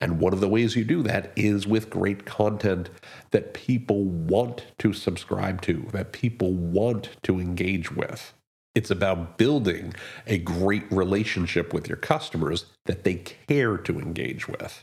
And 0.00 0.18
one 0.18 0.32
of 0.32 0.40
the 0.40 0.48
ways 0.48 0.74
you 0.74 0.84
do 0.84 1.02
that 1.04 1.32
is 1.36 1.64
with 1.64 1.88
great 1.88 2.24
content 2.24 2.90
that 3.30 3.54
people 3.54 4.04
want 4.04 4.66
to 4.78 4.92
subscribe 4.92 5.62
to, 5.62 5.86
that 5.92 6.12
people 6.12 6.52
want 6.52 7.10
to 7.22 7.38
engage 7.38 7.92
with. 7.92 8.34
It's 8.74 8.90
about 8.90 9.38
building 9.38 9.94
a 10.26 10.38
great 10.38 10.90
relationship 10.90 11.72
with 11.72 11.88
your 11.88 11.98
customers 11.98 12.66
that 12.86 13.04
they 13.04 13.16
care 13.46 13.76
to 13.76 14.00
engage 14.00 14.48
with. 14.48 14.82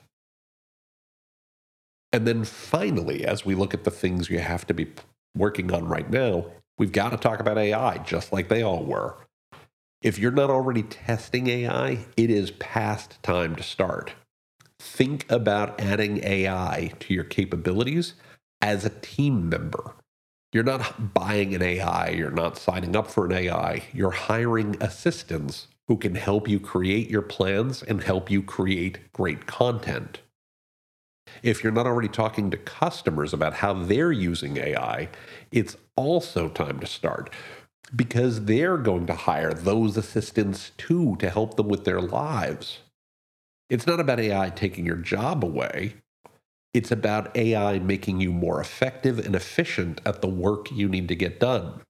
And 2.14 2.26
then 2.26 2.46
finally, 2.46 3.26
as 3.26 3.46
we 3.46 3.56
look 3.56 3.74
at 3.74 3.84
the 3.84 3.92
things 3.92 4.30
you 4.30 4.40
have 4.40 4.66
to 4.68 4.74
be 4.74 4.88
working 5.36 5.72
on 5.74 5.88
right 5.88 6.10
now, 6.10 6.46
we've 6.80 6.94
got 6.94 7.12
to 7.12 7.18
talk 7.18 7.40
about 7.42 7.60
AI 7.60 8.00
just 8.00 8.34
like 8.34 8.50
they 8.50 8.64
all 8.64 8.84
were. 8.86 9.18
If 10.02 10.20
you're 10.20 10.32
not 10.32 10.50
already 10.50 10.84
testing 10.84 11.48
AI, 11.48 12.00
it 12.18 12.32
is 12.32 12.52
past 12.52 13.22
time 13.24 13.56
to 13.58 13.64
start. 13.64 14.14
Think 14.80 15.30
about 15.30 15.80
adding 15.82 16.24
AI 16.24 16.94
to 17.02 17.14
your 17.14 17.26
capabilities 17.26 18.14
as 18.62 18.86
a 18.86 18.90
team 18.90 19.50
member. 19.50 19.96
You're 20.54 20.64
not 20.64 21.14
buying 21.14 21.54
an 21.54 21.62
AI, 21.62 22.10
you're 22.12 22.32
not 22.32 22.58
signing 22.58 22.96
up 22.96 23.08
for 23.12 23.26
an 23.26 23.34
AI, 23.34 23.84
you're 23.94 24.12
hiring 24.12 24.78
assistants 24.82 25.68
who 25.88 25.98
can 25.98 26.16
help 26.16 26.48
you 26.48 26.60
create 26.60 27.10
your 27.10 27.22
plans 27.22 27.84
and 27.84 28.04
help 28.04 28.32
you 28.32 28.42
create 28.42 29.12
great 29.14 29.48
content. 29.48 30.22
If 31.44 31.64
you're 31.64 31.74
not 31.74 31.88
already 31.88 32.08
talking 32.08 32.52
to 32.52 32.58
customers 32.58 33.34
about 33.34 33.56
how 33.56 33.74
they're 33.74 34.12
using 34.12 34.58
AI, 34.58 35.10
it's 35.52 35.78
also 35.96 36.50
time 36.50 36.80
to 36.80 36.88
start 36.88 37.34
because 37.96 38.46
they're 38.46 38.78
going 38.78 39.08
to 39.08 39.16
hire 39.16 39.54
those 39.54 39.98
assistants 39.98 40.72
too 40.78 41.16
to 41.18 41.30
help 41.30 41.56
them 41.56 41.68
with 41.68 41.86
their 41.86 42.02
lives. 42.02 42.80
It's 43.70 43.88
not 43.88 44.00
about 44.00 44.20
AI 44.20 44.50
taking 44.50 44.86
your 44.86 44.96
job 44.96 45.44
away. 45.44 45.96
It's 46.74 46.92
about 46.92 47.36
AI 47.36 47.80
making 47.80 48.22
you 48.22 48.32
more 48.32 48.62
effective 48.62 49.20
and 49.20 49.36
efficient 49.36 50.02
at 50.06 50.22
the 50.22 50.28
work 50.28 50.72
you 50.72 50.88
need 50.88 51.08
to 51.08 51.16
get 51.16 51.40
done. 51.40 51.82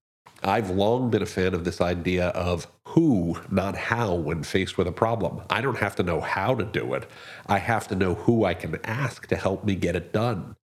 I've 0.44 0.70
long 0.70 1.10
been 1.10 1.22
a 1.22 1.28
fan 1.28 1.54
of 1.54 1.64
this 1.64 1.82
idea 1.82 2.28
of 2.30 2.68
who, 2.88 3.38
not 3.52 3.76
how, 3.76 4.14
when 4.14 4.44
faced 4.44 4.78
with 4.78 4.88
a 4.88 4.92
problem. 4.92 5.42
I 5.50 5.62
don't 5.62 5.78
have 5.78 5.96
to 5.98 6.04
know 6.04 6.22
how 6.22 6.56
to 6.56 6.64
do 6.64 6.94
it. 6.94 7.10
I 7.48 7.60
have 7.60 7.88
to 7.90 7.96
know 7.96 8.16
who 8.16 8.46
I 8.46 8.54
can 8.54 8.80
ask 8.84 9.28
to 9.28 9.36
help 9.36 9.64
me 9.66 9.76
get 9.76 9.96
it 9.96 10.14
done. 10.14 10.56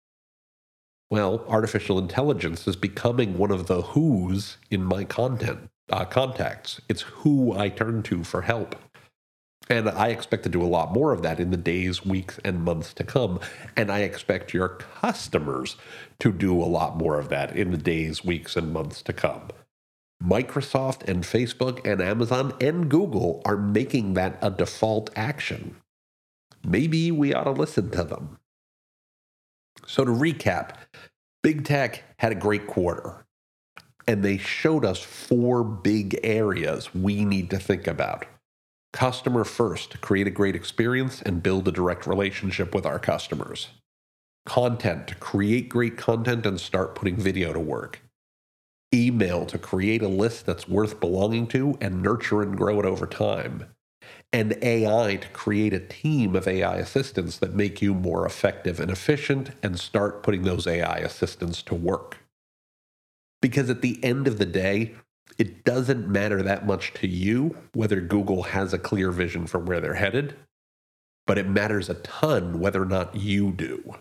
Well, 1.10 1.46
artificial 1.48 2.00
intelligence 2.00 2.68
is 2.68 2.76
becoming 2.76 3.38
one 3.38 3.52
of 3.52 3.68
the 3.68 3.82
who's 3.82 4.58
in 4.72 4.84
my 4.84 5.04
content 5.04 5.70
uh, 5.92 6.06
contacts. 6.06 6.82
It's 6.90 7.02
who 7.02 7.54
I 7.54 7.70
turn 7.70 8.02
to 8.04 8.24
for 8.24 8.42
help. 8.42 8.76
And 9.70 9.90
I 9.90 10.10
expect 10.10 10.44
to 10.44 10.50
do 10.50 10.64
a 10.64 10.68
lot 10.68 10.94
more 10.94 11.12
of 11.12 11.22
that 11.24 11.40
in 11.40 11.50
the 11.52 11.58
days, 11.58 12.06
weeks, 12.06 12.40
and 12.44 12.64
months 12.64 12.94
to 12.96 13.04
come. 13.04 13.40
And 13.76 13.92
I 13.92 14.00
expect 14.00 14.54
your 14.54 14.70
customers 14.70 15.76
to 16.20 16.32
do 16.32 16.62
a 16.62 16.66
lot 16.66 16.98
more 16.98 17.20
of 17.20 17.30
that 17.30 17.56
in 17.56 17.72
the 17.72 17.78
days, 17.78 18.24
weeks, 18.24 18.56
and 18.56 18.72
months 18.72 19.02
to 19.04 19.14
come. 19.14 19.50
Microsoft 20.24 21.08
and 21.08 21.24
Facebook 21.24 21.86
and 21.86 22.02
Amazon 22.02 22.54
and 22.60 22.90
Google 22.90 23.42
are 23.46 23.58
making 23.58 24.14
that 24.14 24.38
a 24.42 24.50
default 24.50 25.10
action. 25.16 25.76
Maybe 26.66 27.12
we 27.12 27.34
ought 27.34 27.44
to 27.44 27.52
listen 27.52 27.92
to 27.92 28.04
them. 28.04 28.40
So, 29.86 30.04
to 30.06 30.12
recap, 30.12 30.78
Big 31.44 31.64
Tech 31.64 32.04
had 32.18 32.32
a 32.32 32.36
great 32.36 32.66
quarter, 32.66 33.26
and 34.08 34.24
they 34.24 34.38
showed 34.38 34.84
us 34.84 35.00
four 35.00 35.64
big 35.64 36.20
areas 36.24 36.96
we 36.96 37.24
need 37.24 37.50
to 37.52 37.60
think 37.60 37.86
about 37.86 38.26
customer 38.96 39.44
first 39.44 40.00
create 40.00 40.26
a 40.26 40.32
great 40.32 40.56
experience 40.56 41.22
and 41.22 41.44
build 41.44 41.68
a 41.68 41.72
direct 41.72 42.08
relationship 42.08 42.74
with 42.74 42.86
our 42.86 42.98
customers. 42.98 43.68
Content 44.46 45.08
to 45.08 45.16
create 45.16 45.68
great 45.68 45.98
content 45.98 46.46
and 46.46 46.62
start 46.62 46.96
putting 46.96 47.18
video 47.18 47.52
to 47.52 47.60
work. 47.60 48.05
Email 48.96 49.46
to 49.48 49.58
create 49.58 50.02
a 50.02 50.08
list 50.08 50.46
that's 50.46 50.68
worth 50.68 51.00
belonging 51.00 51.48
to 51.48 51.78
and 51.82 52.02
nurture 52.02 52.42
and 52.42 52.58
grow 52.58 52.80
it 52.80 52.86
over 52.86 53.06
time. 53.06 53.66
And 54.32 54.58
AI 54.62 55.18
to 55.18 55.28
create 55.30 55.74
a 55.74 55.80
team 55.80 56.36
of 56.36 56.48
AI 56.48 56.78
assistants 56.78 57.38
that 57.40 57.54
make 57.54 57.82
you 57.82 57.94
more 57.94 58.26
effective 58.26 58.80
and 58.80 58.90
efficient 58.90 59.52
and 59.62 59.80
start 59.80 60.24
putting 60.24 60.44
those 60.44 60.66
AI 60.66 60.98
assistants 60.98 61.62
to 61.64 61.76
work. 61.76 62.20
Because 63.42 63.70
at 63.70 63.82
the 63.82 64.04
end 64.04 64.28
of 64.28 64.38
the 64.38 64.46
day, 64.46 64.96
it 65.38 65.64
doesn't 65.64 66.08
matter 66.08 66.42
that 66.42 66.66
much 66.66 66.94
to 66.96 67.08
you 67.08 67.58
whether 67.74 68.00
Google 68.00 68.44
has 68.44 68.74
a 68.74 68.80
clear 68.80 69.12
vision 69.12 69.48
for 69.48 69.60
where 69.60 69.82
they're 69.82 69.96
headed, 69.96 70.36
but 71.28 71.38
it 71.38 71.48
matters 71.48 71.90
a 71.90 71.96
ton 71.96 72.60
whether 72.60 72.82
or 72.82 72.86
not 72.88 73.16
you 73.16 73.52
do. 73.52 73.96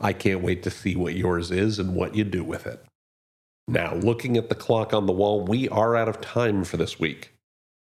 I 0.00 0.12
can't 0.12 0.42
wait 0.42 0.62
to 0.62 0.70
see 0.70 0.96
what 0.96 1.14
yours 1.14 1.50
is 1.50 1.78
and 1.78 1.94
what 1.94 2.14
you 2.14 2.24
do 2.24 2.44
with 2.44 2.66
it. 2.66 2.84
Now, 3.68 3.94
looking 3.94 4.36
at 4.36 4.48
the 4.48 4.54
clock 4.54 4.94
on 4.94 5.06
the 5.06 5.12
wall, 5.12 5.40
we 5.44 5.68
are 5.68 5.96
out 5.96 6.08
of 6.08 6.20
time 6.20 6.62
for 6.62 6.76
this 6.76 7.00
week. 7.00 7.32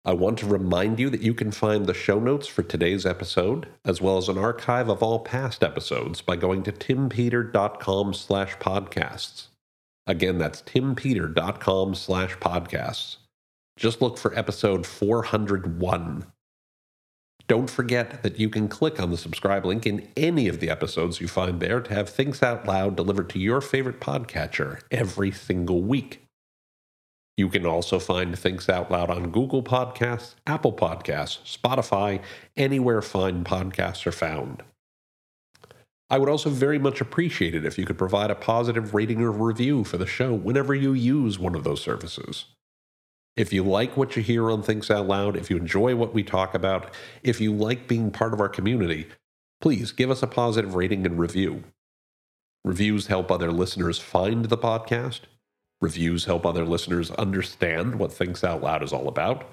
I 0.04 0.14
want 0.14 0.40
to 0.40 0.46
remind 0.46 1.00
you 1.00 1.10
that 1.10 1.22
you 1.22 1.34
can 1.34 1.52
find 1.52 1.86
the 1.86 1.94
show 1.94 2.20
notes 2.20 2.48
for 2.48 2.64
today's 2.64 3.06
episode, 3.06 3.68
as 3.86 4.02
well 4.02 4.18
as 4.18 4.28
an 4.28 4.38
archive 4.38 4.90
of 4.90 5.04
all 5.04 5.20
past 5.20 5.64
episodes 5.64 6.22
by 6.22 6.36
going 6.36 6.64
to 6.64 6.72
timpeter.com 6.72 8.14
slash 8.14 8.56
podcasts. 8.58 9.48
Again, 10.08 10.38
that's 10.38 10.62
timpeter.com 10.64 11.96
slash 11.96 12.36
podcasts. 12.38 13.18
Just 13.78 14.02
look 14.02 14.18
for 14.18 14.38
episode 14.38 14.86
401. 14.86 16.26
Don't 17.50 17.68
forget 17.68 18.22
that 18.22 18.40
you 18.40 18.48
can 18.48 18.68
click 18.68 19.00
on 19.00 19.10
the 19.10 19.18
subscribe 19.18 19.66
link 19.66 19.88
in 19.88 20.08
any 20.16 20.48
of 20.48 20.60
the 20.60 20.70
episodes 20.70 21.20
you 21.20 21.28
find 21.28 21.60
there 21.60 21.82
to 21.82 21.94
have 21.96 22.08
Thinks 22.08 22.44
Out 22.44 22.68
Loud 22.68 22.96
delivered 22.96 23.28
to 23.32 23.40
your 23.40 23.60
favorite 23.60 24.00
podcatcher 24.00 24.82
every 24.92 25.32
single 25.32 25.82
week. 25.82 26.22
You 27.38 27.50
can 27.50 27.66
also 27.66 27.98
find 27.98 28.38
Thinks 28.38 28.70
Out 28.70 28.92
Loud 28.92 29.10
on 29.10 29.32
Google 29.32 29.64
Podcasts, 29.64 30.36
Apple 30.46 30.74
Podcasts, 30.74 31.58
Spotify, 31.58 32.22
anywhere 32.56 33.02
fine 33.02 33.44
podcasts 33.44 34.06
are 34.06 34.12
found. 34.12 34.62
I 36.08 36.20
would 36.20 36.30
also 36.30 36.52
very 36.52 36.78
much 36.78 37.02
appreciate 37.02 37.56
it 37.56 37.66
if 37.66 37.80
you 37.80 37.86
could 37.86 37.98
provide 37.98 38.30
a 38.30 38.36
positive 38.36 38.94
rating 38.94 39.22
or 39.22 39.32
review 39.32 39.84
for 39.84 39.98
the 39.98 40.06
show 40.06 40.36
whenever 40.36 40.76
you 40.76 40.94
use 40.94 41.40
one 41.40 41.56
of 41.56 41.64
those 41.64 41.82
services. 41.82 42.46
If 43.40 43.54
you 43.54 43.64
like 43.64 43.96
what 43.96 44.16
you 44.16 44.22
hear 44.22 44.52
on 44.52 44.62
Thinks 44.62 44.92
Out 44.92 45.08
Loud, 45.08 45.38
if 45.38 45.50
you 45.50 45.56
enjoy 45.56 45.96
what 45.96 46.14
we 46.14 46.24
talk 46.24 46.54
about, 46.54 46.94
if 47.24 47.40
you 47.40 47.54
like 47.54 47.88
being 47.88 48.12
part 48.12 48.34
of 48.34 48.42
our 48.42 48.50
community, 48.50 49.08
please 49.62 49.94
give 49.94 50.12
us 50.12 50.22
a 50.22 50.28
positive 50.28 50.76
rating 50.76 51.06
and 51.06 51.18
review. 51.18 51.64
Reviews 52.66 53.08
help 53.08 53.32
other 53.32 53.52
listeners 53.52 53.98
find 53.98 54.46
the 54.46 54.58
podcast 54.58 55.22
Reviews 55.82 56.26
help 56.26 56.46
other 56.46 56.66
listeners 56.66 57.10
understand 57.12 57.96
what 57.96 58.12
Thinks 58.12 58.44
Out 58.44 58.62
Loud 58.62 58.84
is 58.84 58.92
all 58.92 59.08
about. 59.08 59.46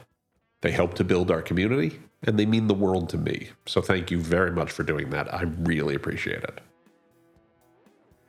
They 0.63 0.73
help 0.73 0.95
to 0.95 1.05
build 1.05 1.31
our 1.31 1.43
community, 1.43 2.01
and 2.25 2.37
they 2.37 2.47
mean 2.47 2.67
the 2.67 2.75
world 2.75 3.09
to 3.11 3.19
me. 3.19 3.51
So 3.67 3.81
thank 3.81 4.11
you 4.11 4.19
very 4.19 4.51
much 4.51 4.73
for 4.73 4.83
doing 4.83 5.11
that. 5.11 5.33
I 5.33 5.43
really 5.43 5.95
appreciate 5.95 6.43
it. 6.43 6.61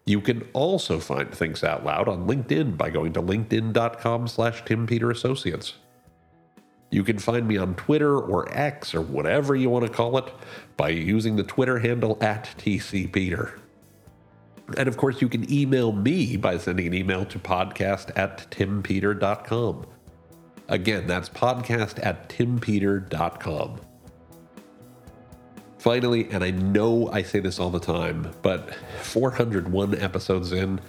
You 0.07 0.21
can 0.21 0.47
also 0.53 0.99
find 0.99 1.29
Thinks 1.29 1.65
Out 1.65 1.83
Loud 1.83 2.07
on 2.07 2.27
LinkedIn 2.27 2.77
by 2.77 2.89
going 2.89 3.11
to 3.13 3.21
linkedin.com 3.21 4.29
slash 4.29 4.63
timpeterassociates. 4.63 5.73
You 6.89 7.03
can 7.03 7.19
find 7.19 7.45
me 7.45 7.57
on 7.57 7.75
Twitter 7.75 8.17
or 8.17 8.49
X 8.57 8.95
or 8.95 9.01
whatever 9.01 9.53
you 9.53 9.69
want 9.69 9.85
to 9.85 9.91
call 9.91 10.17
it 10.17 10.33
by 10.77 10.89
using 10.89 11.35
the 11.35 11.43
Twitter 11.43 11.79
handle 11.79 12.17
at 12.21 12.45
TCPeter. 12.57 13.59
And 14.77 14.87
of 14.87 14.95
course, 14.95 15.21
you 15.21 15.27
can 15.27 15.51
email 15.51 15.91
me 15.91 16.37
by 16.37 16.57
sending 16.57 16.87
an 16.87 16.93
email 16.93 17.25
to 17.25 17.37
podcast 17.37 18.17
at 18.17 18.49
timpeter.com. 18.49 19.87
Again, 20.69 21.05
that's 21.05 21.27
podcast 21.27 22.05
at 22.05 22.29
timpeter.com. 22.29 23.81
Finally, 25.87 26.27
and 26.31 26.43
I 26.43 26.51
know 26.51 27.09
I 27.13 27.21
say 27.21 27.39
this 27.39 27.61
all 27.61 27.69
the 27.69 27.79
time, 27.79 28.29
but 28.41 28.75
401 29.03 29.97
episodes 29.97 30.51
in, 30.51 30.81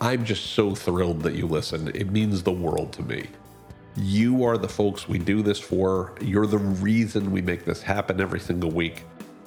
I'm 0.00 0.24
just 0.24 0.44
so 0.54 0.74
thrilled 0.74 1.22
that 1.22 1.36
you 1.36 1.46
listen. 1.46 1.86
It 1.94 2.10
means 2.10 2.42
the 2.42 2.50
world 2.50 2.92
to 2.94 3.02
me. 3.02 3.28
You 3.94 4.42
are 4.42 4.58
the 4.58 4.68
folks 4.68 5.08
we 5.08 5.18
do 5.20 5.42
this 5.42 5.60
for. 5.60 6.16
You're 6.20 6.48
the 6.48 6.58
reason 6.58 7.30
we 7.30 7.40
make 7.40 7.64
this 7.64 7.80
happen 7.80 8.20
every 8.20 8.40
single 8.40 8.72
week. 8.72 9.04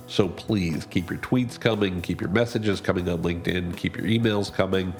So 0.07 0.29
please 0.29 0.85
keep 0.85 1.09
your 1.09 1.19
tweets 1.19 1.59
coming, 1.59 2.01
keep 2.01 2.21
your 2.21 2.29
messages 2.29 2.79
coming 2.79 3.09
on 3.09 3.23
LinkedIn, 3.23 3.75
keep 3.75 3.97
your 3.97 4.05
emails 4.05 4.53
coming. 4.53 4.93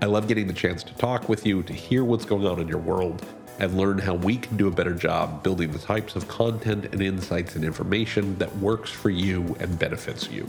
I 0.00 0.06
love 0.06 0.28
getting 0.28 0.46
the 0.46 0.54
chance 0.54 0.82
to 0.82 0.94
talk 0.94 1.28
with 1.28 1.44
you, 1.44 1.62
to 1.64 1.74
hear 1.74 2.04
what's 2.04 2.24
going 2.24 2.46
on 2.46 2.58
in 2.58 2.68
your 2.68 2.78
world, 2.78 3.22
and 3.62 3.78
learn 3.78 3.96
how 3.96 4.14
we 4.14 4.36
can 4.36 4.56
do 4.56 4.66
a 4.66 4.70
better 4.72 4.92
job 4.92 5.44
building 5.44 5.70
the 5.70 5.78
types 5.78 6.16
of 6.16 6.26
content 6.26 6.86
and 6.86 7.00
insights 7.00 7.54
and 7.54 7.64
information 7.64 8.36
that 8.38 8.54
works 8.58 8.90
for 8.90 9.08
you 9.08 9.56
and 9.60 9.78
benefits 9.78 10.28
you. 10.28 10.48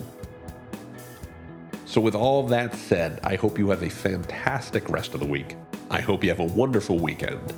So, 1.85 2.01
with 2.01 2.15
all 2.15 2.41
that 2.47 2.73
said, 2.73 3.19
I 3.23 3.35
hope 3.35 3.59
you 3.59 3.69
have 3.69 3.83
a 3.83 3.89
fantastic 3.89 4.89
rest 4.89 5.13
of 5.13 5.19
the 5.19 5.27
week. 5.27 5.55
I 5.91 6.01
hope 6.01 6.23
you 6.23 6.31
have 6.31 6.39
a 6.39 6.45
wonderful 6.45 6.97
weekend. 6.97 7.53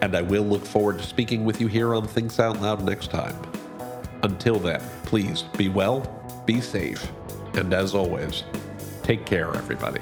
And 0.00 0.16
I 0.16 0.22
will 0.22 0.44
look 0.44 0.64
forward 0.64 0.98
to 0.98 1.04
speaking 1.04 1.44
with 1.44 1.60
you 1.60 1.66
here 1.66 1.92
on 1.92 2.06
Thinks 2.06 2.38
Out 2.38 2.60
Loud 2.60 2.84
next 2.84 3.10
time. 3.10 3.36
Until 4.22 4.60
then, 4.60 4.80
please 5.06 5.42
be 5.56 5.68
well, 5.68 6.00
be 6.46 6.60
safe, 6.60 7.10
and 7.54 7.74
as 7.74 7.96
always, 7.96 8.44
take 9.02 9.26
care, 9.26 9.56
everybody. 9.56 10.00